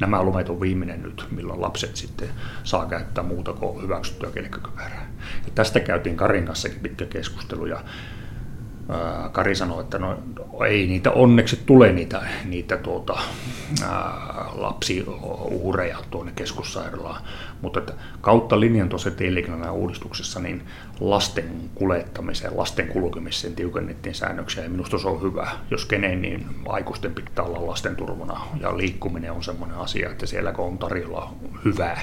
Nämä 0.00 0.22
lumet 0.22 0.48
on 0.48 0.60
viimeinen 0.60 1.02
nyt, 1.02 1.26
milloin 1.30 1.60
lapset 1.60 1.96
sitten 1.96 2.28
saa 2.64 2.86
käyttää 2.86 3.24
muuta 3.24 3.52
kuin 3.52 3.82
hyväksyttyä 3.82 4.30
kelkkakypärää. 4.30 5.06
Ja 5.46 5.52
tästä 5.54 5.80
käytiin 5.80 6.16
Karin 6.16 6.46
kanssakin 6.46 6.80
pitkä 6.80 7.06
keskustelu 7.06 7.66
ja 7.66 7.84
Kari 9.32 9.54
sanoi, 9.54 9.80
että 9.80 9.98
no, 9.98 10.18
ei 10.68 10.86
niitä 10.86 11.10
onneksi 11.10 11.62
tule 11.66 11.92
niitä, 11.92 12.22
niitä 12.44 12.76
tuota, 12.76 13.18
lapsiuhreja 14.52 15.98
tuonne 16.10 16.32
keskussairaalaan, 16.36 17.22
mutta 17.62 17.80
että 17.80 17.92
kautta 18.20 18.60
linjan 18.60 18.88
tuossa 18.88 19.10
tieliikenteen 19.10 19.72
uudistuksessa 19.72 20.40
niin 20.40 20.62
lasten 21.00 21.70
kuljettamiseen, 21.74 22.56
lasten 22.56 22.88
kulkemiseen 22.88 23.54
tiukennettiin 23.54 24.14
säännöksiä. 24.14 24.62
Ja 24.62 24.70
minusta 24.70 24.98
se 24.98 25.08
on 25.08 25.22
hyvä. 25.22 25.48
Jos 25.70 25.84
keneen, 25.84 26.22
niin 26.22 26.46
aikuisten 26.68 27.14
pitää 27.14 27.44
olla 27.44 27.66
lasten 27.66 27.96
turvana. 27.96 28.40
Ja 28.60 28.76
liikkuminen 28.76 29.32
on 29.32 29.44
sellainen 29.44 29.78
asia, 29.78 30.10
että 30.10 30.26
siellä 30.26 30.52
kun 30.52 30.64
on 30.64 30.78
tarjolla 30.78 31.34
hyvää 31.64 32.00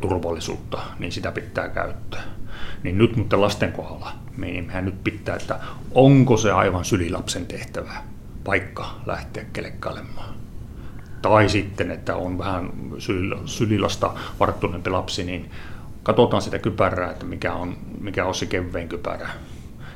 turvallisuutta, 0.00 0.78
niin 0.98 1.12
sitä 1.12 1.32
pitää 1.32 1.68
käyttää. 1.68 2.22
Niin 2.82 2.98
nyt 2.98 3.16
mutta 3.16 3.40
lasten 3.40 3.72
kohdalla 3.72 4.12
niin 4.38 4.66
mehän 4.66 4.84
nyt 4.84 5.04
pitää, 5.04 5.36
että 5.36 5.60
onko 5.94 6.36
se 6.36 6.52
aivan 6.52 6.84
sylilapsen 6.84 7.46
tehtävä 7.46 7.92
paikka 8.44 8.94
lähteä 9.06 9.44
kelekkailemaan. 9.52 10.34
Tai 11.22 11.48
sitten, 11.48 11.90
että 11.90 12.16
on 12.16 12.38
vähän 12.38 12.72
sylilasta 13.46 14.14
varttuneempi 14.40 14.90
lapsi, 14.90 15.24
niin 15.24 15.50
katsotaan 16.02 16.42
sitä 16.42 16.58
kypärää, 16.58 17.10
että 17.10 17.24
mikä 17.24 17.52
on, 17.52 17.76
mikä 18.00 18.24
on 18.24 18.34
se 18.34 18.46
kevein 18.46 18.88
kypärä. 18.88 19.28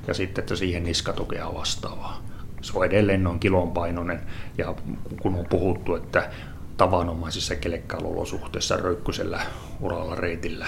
Ja 0.07 0.15
sitten, 0.15 0.43
että 0.43 0.57
siihen 0.57 0.85
niskatukea 0.85 1.55
vastaavaa. 1.55 2.23
Se 2.61 2.73
on 2.79 2.87
edelleen 2.87 3.25
noin 3.25 3.39
kilon 3.39 3.71
painoinen. 3.71 4.21
Ja 4.59 4.75
kun 5.23 5.35
on 5.35 5.47
puhuttu, 5.51 5.95
että 5.95 6.31
tavanomaisissa 6.77 7.57
kelekkailuolosuhteissa 7.57 8.77
röykkysellä 8.77 9.41
uralla 9.83 10.15
reitillä, 10.15 10.67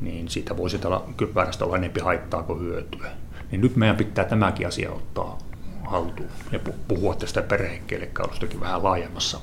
niin 0.00 0.28
siitä 0.28 0.56
voisi 0.56 0.78
olla 0.84 1.08
kypärästä 1.16 1.64
olla 1.64 1.76
enempi 1.76 2.00
haittaa 2.00 2.42
kuin 2.42 2.60
hyötyä. 2.60 3.10
Niin 3.50 3.60
nyt 3.60 3.76
meidän 3.76 3.96
pitää 3.96 4.24
tämäkin 4.24 4.66
asia 4.66 4.90
ottaa 4.90 5.38
haltuun 5.84 6.28
ja 6.52 6.58
puhua 6.88 7.14
tästä 7.14 7.42
perhekeikkailustakin 7.42 8.60
vähän 8.60 8.82
laajemmassa 8.82 9.40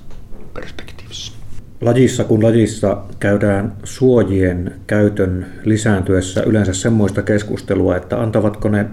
perspektiivissä. 0.54 1.34
Lajissa 1.82 2.24
kun 2.24 2.44
lajissa 2.44 2.98
käydään 3.20 3.74
suojien 3.84 4.76
käytön 4.88 5.46
lisääntyessä 5.64 6.44
yleensä 6.44 6.74
semmoista 6.74 7.22
keskustelua, 7.22 7.98
että 7.98 8.22
antavatko 8.22 8.70
ne 8.70 8.86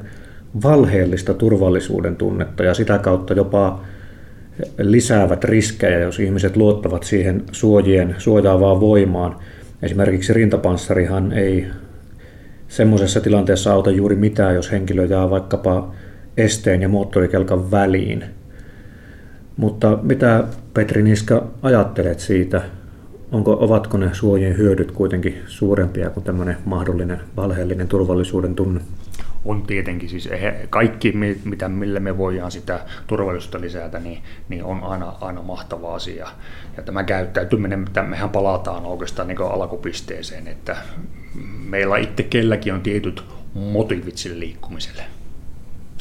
valheellista 0.62 1.34
turvallisuuden 1.34 2.16
tunnetta 2.16 2.64
ja 2.64 2.74
sitä 2.74 2.98
kautta 2.98 3.34
jopa 3.34 3.80
lisäävät 4.78 5.44
riskejä, 5.44 5.98
jos 5.98 6.18
ihmiset 6.18 6.56
luottavat 6.56 7.02
siihen 7.02 7.44
suojien 7.52 8.14
suojaavaan 8.18 8.80
voimaan. 8.80 9.36
Esimerkiksi 9.82 10.32
rintapanssarihan 10.32 11.32
ei 11.32 11.66
semmoisessa 12.68 13.20
tilanteessa 13.20 13.72
auta 13.72 13.90
juuri 13.90 14.16
mitään, 14.16 14.54
jos 14.54 14.72
henkilö 14.72 15.04
jää 15.04 15.30
vaikkapa 15.30 15.92
esteen 16.36 16.82
ja 16.82 16.88
moottorikelkan 16.88 17.70
väliin. 17.70 18.24
Mutta 19.56 19.98
mitä 20.02 20.44
Petri 20.74 21.02
Niska 21.02 21.46
ajattelet 21.62 22.20
siitä? 22.20 22.62
Onko, 23.32 23.56
ovatko 23.60 23.98
ne 23.98 24.10
suojien 24.12 24.56
hyödyt 24.56 24.92
kuitenkin 24.92 25.38
suurempia 25.46 26.10
kuin 26.10 26.24
tämmöinen 26.24 26.56
mahdollinen 26.64 27.20
valheellinen 27.36 27.88
turvallisuuden 27.88 28.54
tunne? 28.54 28.80
On 29.44 29.62
tietenkin 29.62 30.08
siis 30.08 30.28
kaikki, 30.70 31.12
mitä, 31.44 31.68
millä 31.68 32.00
me 32.00 32.18
voidaan 32.18 32.50
sitä 32.50 32.80
turvallisuutta 33.06 33.60
lisätä, 33.60 33.98
niin, 33.98 34.22
niin 34.48 34.64
on 34.64 34.82
aina, 34.82 35.12
aina 35.20 35.42
mahtava 35.42 35.94
asia. 35.94 36.28
Ja 36.76 36.82
tämä 36.82 37.04
käyttäytyminen, 37.04 37.86
mehän 38.02 38.30
palataan 38.30 38.86
oikeastaan 38.86 39.28
niin 39.28 39.42
alkupisteeseen, 39.42 40.48
että 40.48 40.76
meillä 41.64 41.98
itse 41.98 42.22
kelläkin 42.22 42.74
on 42.74 42.80
tietyt 42.80 43.24
motiivit 43.54 44.16
sille 44.18 44.38
liikkumiselle. 44.38 45.02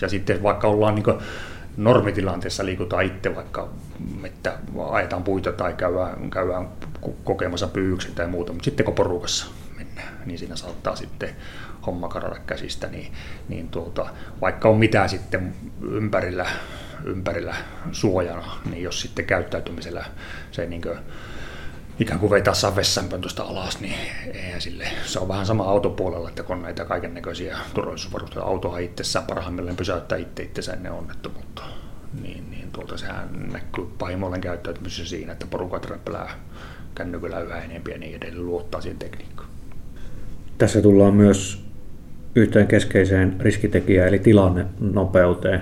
Ja 0.01 0.09
sitten 0.09 0.43
vaikka 0.43 0.67
ollaan 0.67 0.95
niin 0.95 1.05
normitilanteessa 1.77 2.65
liikutaan 2.65 3.05
itse, 3.05 3.35
vaikka 3.35 3.69
että 4.23 4.57
ajetaan 4.91 5.23
puita 5.23 5.51
tai 5.51 5.73
käydään, 5.73 6.29
käydään 6.29 6.67
kokemassa 7.23 7.67
pyyyksen 7.67 8.15
tai 8.15 8.27
muuta, 8.27 8.53
mutta 8.53 8.65
sitten 8.65 8.85
kun 8.85 8.95
porukassa 8.95 9.47
mennään, 9.77 10.13
niin 10.25 10.39
siinä 10.39 10.55
saattaa 10.55 10.95
sitten 10.95 11.29
homma 11.85 12.07
karata 12.07 12.39
käsistä, 12.47 12.87
niin, 12.87 13.13
niin 13.49 13.69
tuota, 13.69 14.09
vaikka 14.41 14.69
on 14.69 14.77
mitä 14.77 15.07
sitten 15.07 15.53
ympärillä, 15.91 16.45
ympärillä 17.05 17.55
suojana, 17.91 18.43
niin 18.69 18.83
jos 18.83 19.01
sitten 19.01 19.25
käyttäytymisellä 19.25 20.05
se 20.51 20.65
niin 20.65 20.81
kuin, 20.81 20.97
ikään 21.99 22.19
kuin 22.19 22.29
vetää 22.29 22.53
vessanpöntöstä 22.75 23.43
alas, 23.43 23.79
niin 23.79 23.95
eihän 24.33 24.61
sille. 24.61 24.87
Se 25.05 25.19
on 25.19 25.27
vähän 25.27 25.45
sama 25.45 25.63
autopuolella, 25.63 26.29
että 26.29 26.43
kun 26.43 26.61
näitä 26.61 26.85
kaiken 26.85 27.13
näköisiä 27.13 27.57
turvallisuusvarusteita, 27.73 28.47
autohan 28.47 28.81
itsessään 28.81 29.25
parhaimmillaan 29.25 29.75
pysäyttää 29.75 30.17
itse 30.17 30.43
itsensä 30.43 30.73
ennen 30.73 30.91
onnettomuutta. 30.91 31.63
Niin, 32.21 32.51
niin 32.51 32.71
tuolta 32.71 32.97
sehän 32.97 33.29
näkyy 33.51 33.85
pahimmillaan 33.97 34.41
käyttäytymisessä 34.41 35.05
siinä, 35.05 35.31
että 35.31 35.47
porukat 35.47 35.85
räppälää 35.85 36.29
kännykällä 36.95 37.39
yhä 37.39 37.57
enemmän 37.57 37.91
ja 37.91 37.97
niin 37.97 38.15
edelleen 38.15 38.45
luottaa 38.45 38.81
siihen 38.81 38.99
tekniikkaan. 38.99 39.49
Tässä 40.57 40.81
tullaan 40.81 41.13
myös 41.13 41.68
yhteen 42.35 42.67
keskeiseen 42.67 43.35
riskitekijään 43.39 44.07
eli 44.09 44.19
tilannenopeuteen. 44.19 45.61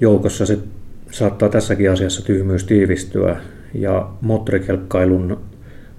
Joukossa 0.00 0.46
se 0.46 0.58
saattaa 1.10 1.48
tässäkin 1.48 1.90
asiassa 1.90 2.24
tyhmyys 2.24 2.64
tiivistyä 2.64 3.36
ja 3.74 4.10
moottorikelkkailun 4.20 5.40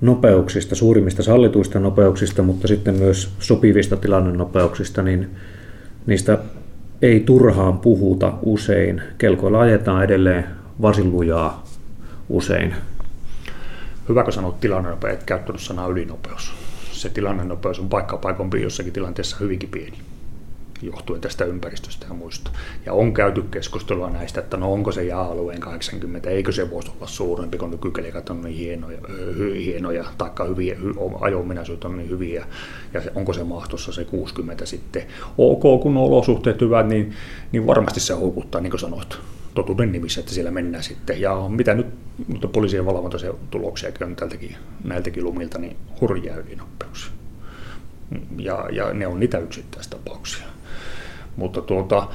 nopeuksista, 0.02 0.76
suurimmista 0.76 1.24
sallituista 1.24 1.80
nopeuksista, 1.80 2.42
mutta 2.42 2.68
sitten 2.68 2.96
myös 2.96 3.32
sopivista 3.40 3.98
tilannenopeuksista, 3.98 5.04
niin 5.04 5.30
niistä 6.06 6.38
ei 7.02 7.20
turhaan 7.20 7.80
puhuta 7.80 8.34
usein. 8.42 9.02
Kelkoilla 9.18 9.60
ajetaan 9.60 10.04
edelleen 10.04 10.46
varsin 10.82 11.12
lujaa 11.12 11.64
usein. 12.30 12.76
Hyvä, 14.10 14.24
kun 14.24 14.34
sanot 14.34 14.60
tilannenopeus, 14.60 15.14
et 15.14 15.24
käyttänyt 15.24 15.62
sanaa 15.62 15.88
ylinopeus 15.88 16.54
se 17.06 17.14
tilannenopeus 17.14 17.80
on 17.80 17.90
paikka 17.90 18.18
paikompi 18.18 18.62
jossakin 18.62 18.94
tilanteessa 18.94 19.38
hyvinkin 19.40 19.70
pieni 19.70 19.98
johtuen 20.82 21.22
tästä 21.22 21.46
ympäristöstä 21.46 22.06
ja 22.10 22.14
muista. 22.14 22.52
Ja 22.86 22.94
on 22.94 23.14
käyty 23.14 23.42
keskustelua 23.42 24.10
näistä, 24.10 24.40
että 24.40 24.58
no 24.58 24.74
onko 24.74 24.92
se 24.92 25.04
jää-alueen 25.04 25.60
80, 25.60 26.30
eikö 26.30 26.52
se 26.52 26.72
voisi 26.72 26.92
olla 26.98 27.08
suurempi, 27.08 27.58
kun 27.58 27.72
nykykelikat 27.72 28.30
on 28.30 28.42
niin 28.42 28.58
hienoja, 28.58 28.98
hienoja 29.56 30.06
taikka 30.18 30.44
hyviä, 30.44 30.78
ajominaisuudet 31.22 31.84
on 31.84 31.98
niin 31.98 32.10
hyviä, 32.10 32.46
ja 32.94 33.02
se, 33.02 33.12
onko 33.16 33.34
se 33.34 33.44
mahtossa 33.44 33.92
se 33.92 34.06
60 34.06 34.66
sitten. 34.66 35.04
Ok, 35.38 35.82
kun 35.82 35.98
olosuhteet 35.98 36.62
hyvät, 36.62 36.88
niin, 36.88 37.14
niin 37.52 37.68
varmasti 37.68 38.00
se 38.00 38.14
houkuttaa, 38.14 38.62
niin 38.62 38.72
kuin 38.72 38.80
sanoit 38.80 39.18
totuuden 39.56 39.92
nimissä, 39.92 40.20
että 40.20 40.34
siellä 40.34 40.52
mennään 40.52 40.84
sitten. 40.84 41.22
Ja 41.22 41.50
mitä 41.50 41.74
nyt, 41.74 41.88
mutta 42.28 42.48
poliisien 42.48 42.86
tuloksia 43.52 43.92
on 44.06 44.16
tältäkin, 44.16 44.56
näiltäkin 44.84 45.24
lumilta, 45.24 45.60
niin 45.60 45.78
hurjia 46.02 46.36
ylinopeuksia. 46.36 47.12
Ja, 48.38 48.70
ja 48.72 48.94
ne 48.94 49.08
on 49.08 49.20
niitä 49.20 49.38
yksittäistapauksia. 49.38 50.46
Mutta 51.36 51.62
tuota, 51.62 52.08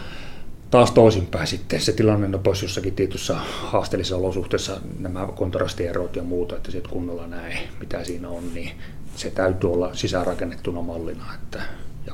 taas 0.70 0.90
toisinpäin 0.90 1.46
sitten 1.46 1.80
se 1.80 1.92
tilanne 1.92 2.28
nopeus 2.28 2.62
jossakin 2.62 2.94
tietyssä 2.94 3.34
haasteellisessa 3.62 4.16
olosuhteessa, 4.16 4.80
nämä 4.98 5.28
kontrastierot 5.36 6.16
ja 6.16 6.22
muuta, 6.22 6.56
että 6.56 6.70
sitten 6.70 6.92
kunnolla 6.92 7.26
näe, 7.26 7.58
mitä 7.80 8.04
siinä 8.04 8.28
on, 8.28 8.54
niin 8.54 8.70
se 9.16 9.30
täytyy 9.30 9.72
olla 9.72 9.94
sisäänrakennettuna 9.94 10.82
mallina, 10.82 11.24
että 11.34 11.62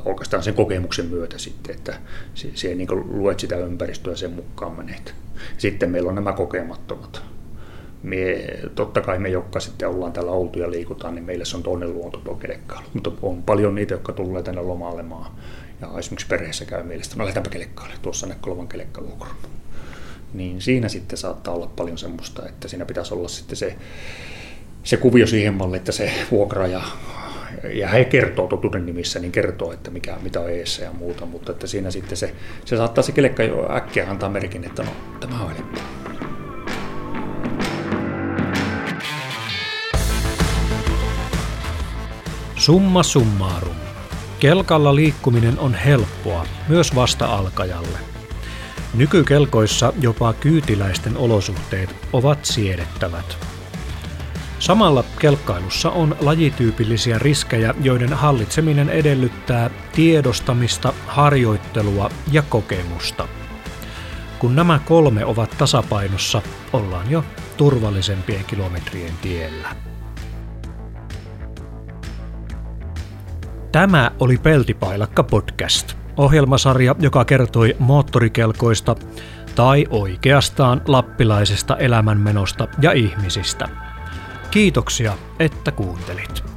oikeastaan 0.05 0.43
sen 0.43 0.55
kokemuksen 0.55 1.07
myötä 1.07 1.39
sitten, 1.39 1.75
että 1.75 1.99
se, 2.35 2.51
se 2.55 2.75
niin 2.75 2.89
luet 2.91 3.41
sitä 3.41 3.57
ympäristöä 3.57 4.17
sen 4.17 4.33
mukaan 4.33 4.77
menet. 4.77 5.15
Sitten 5.59 5.91
meillä 5.91 6.09
on 6.09 6.15
nämä 6.15 6.33
kokemattomat. 6.33 7.23
Me, 8.03 8.47
totta 8.75 9.01
kai 9.01 9.19
me, 9.19 9.29
jotka 9.29 9.61
sitten 9.61 9.89
ollaan 9.89 10.13
täällä 10.13 10.31
oltu 10.31 10.59
ja 10.59 10.71
liikutaan, 10.71 11.15
niin 11.15 11.25
meille 11.25 11.45
se 11.45 11.57
on 11.57 11.63
toinen 11.63 11.95
luonto 11.95 12.19
tuo. 12.19 12.41
Mutta 12.95 13.11
on 13.23 13.43
paljon 13.43 13.75
niitä, 13.75 13.95
jotka 13.95 14.13
tulee 14.13 14.43
tänne 14.43 14.61
lomailemaan. 14.61 15.33
Ja 15.81 15.89
esimerkiksi 15.99 16.27
perheessä 16.27 16.65
käy 16.65 16.83
mielestä, 16.83 17.17
no 17.17 17.25
lähdetäänpä 17.25 17.51
kelekkaalle, 17.51 17.95
tuossa 18.03 18.27
Nekkolovan 18.27 18.69
kelekkaluokron. 18.69 19.37
Niin 20.35 20.61
siinä 20.61 20.89
sitten 20.89 21.19
saattaa 21.19 21.55
olla 21.55 21.67
paljon 21.77 21.99
semmoista, 21.99 22.49
että 22.49 22.69
siinä 22.69 22.85
pitäisi 22.85 23.15
olla 23.15 23.29
sitten 23.29 23.57
se, 23.57 23.77
se 24.85 24.97
kuvio 24.97 25.27
siihen 25.27 25.55
malliin, 25.55 25.79
että 25.79 25.93
se 25.93 26.13
vuokra 26.31 26.67
ja 26.67 26.83
ja 27.73 27.89
he 27.89 28.05
kertoo 28.05 28.47
totuuden 28.47 28.87
nimissä, 28.87 29.19
niin 29.19 29.33
kertoo, 29.33 29.73
että 29.73 29.91
mikä, 29.91 30.17
mitä 30.23 30.41
on 30.41 30.51
eessä 30.51 30.85
ja 30.85 30.93
muuta, 30.93 31.27
mutta 31.27 31.53
että 31.53 31.67
siinä 31.67 31.91
sitten 31.91 32.17
se, 32.17 32.33
se 32.65 32.77
saattaa 32.77 33.05
se 33.05 33.13
kelekka 33.13 33.43
jo 33.43 33.77
äkkiä 33.77 34.11
antaa 34.11 34.29
merkin, 34.29 34.65
että 34.65 34.83
no, 34.83 34.91
tämä 35.21 35.45
on 35.45 35.51
helppoa. 35.57 35.83
Summa 42.57 43.03
summarum. 43.03 43.77
Kelkalla 44.41 44.95
liikkuminen 44.95 45.59
on 45.59 45.75
helppoa, 45.75 46.47
myös 46.69 46.95
vasta-alkajalle. 46.95 47.99
Nykykelkoissa 48.95 49.93
jopa 50.01 50.33
kyytiläisten 50.33 51.17
olosuhteet 51.17 51.97
ovat 52.13 52.45
siedettävät. 52.45 53.56
Samalla 54.59 55.05
kelkkailussa 55.19 55.91
on 55.91 56.17
lajityypillisiä 56.21 57.19
riskejä, 57.19 57.75
joiden 57.83 58.13
hallitseminen 58.13 58.91
edellyttää 58.91 59.71
tiedostamista, 59.93 60.93
harjoittelua 61.07 62.11
ja 62.33 62.43
kokemusta. 62.43 63.29
Kun 64.39 64.57
nämä 64.57 64.81
kolme 64.85 65.25
ovat 65.25 65.55
tasapainossa, 65.59 66.43
ollaan 66.73 67.11
jo 67.11 67.25
turvallisempien 67.57 68.45
kilometrien 68.45 69.13
tiellä. 69.23 69.69
Tämä 73.73 74.11
oli 74.21 74.39
Peltipailakka 74.39 75.23
podcast, 75.23 75.95
ohjelmasarja, 76.17 76.95
joka 76.99 77.25
kertoi 77.25 77.77
moottorikelkoista 77.79 78.97
tai 79.55 79.87
oikeastaan 79.91 80.83
lappilaisesta 80.87 81.77
elämänmenosta 81.77 82.69
ja 82.83 82.93
ihmisistä– 82.93 83.69
Kiitoksia, 84.57 85.19
että 85.39 85.73
kuuntelit. 85.73 86.56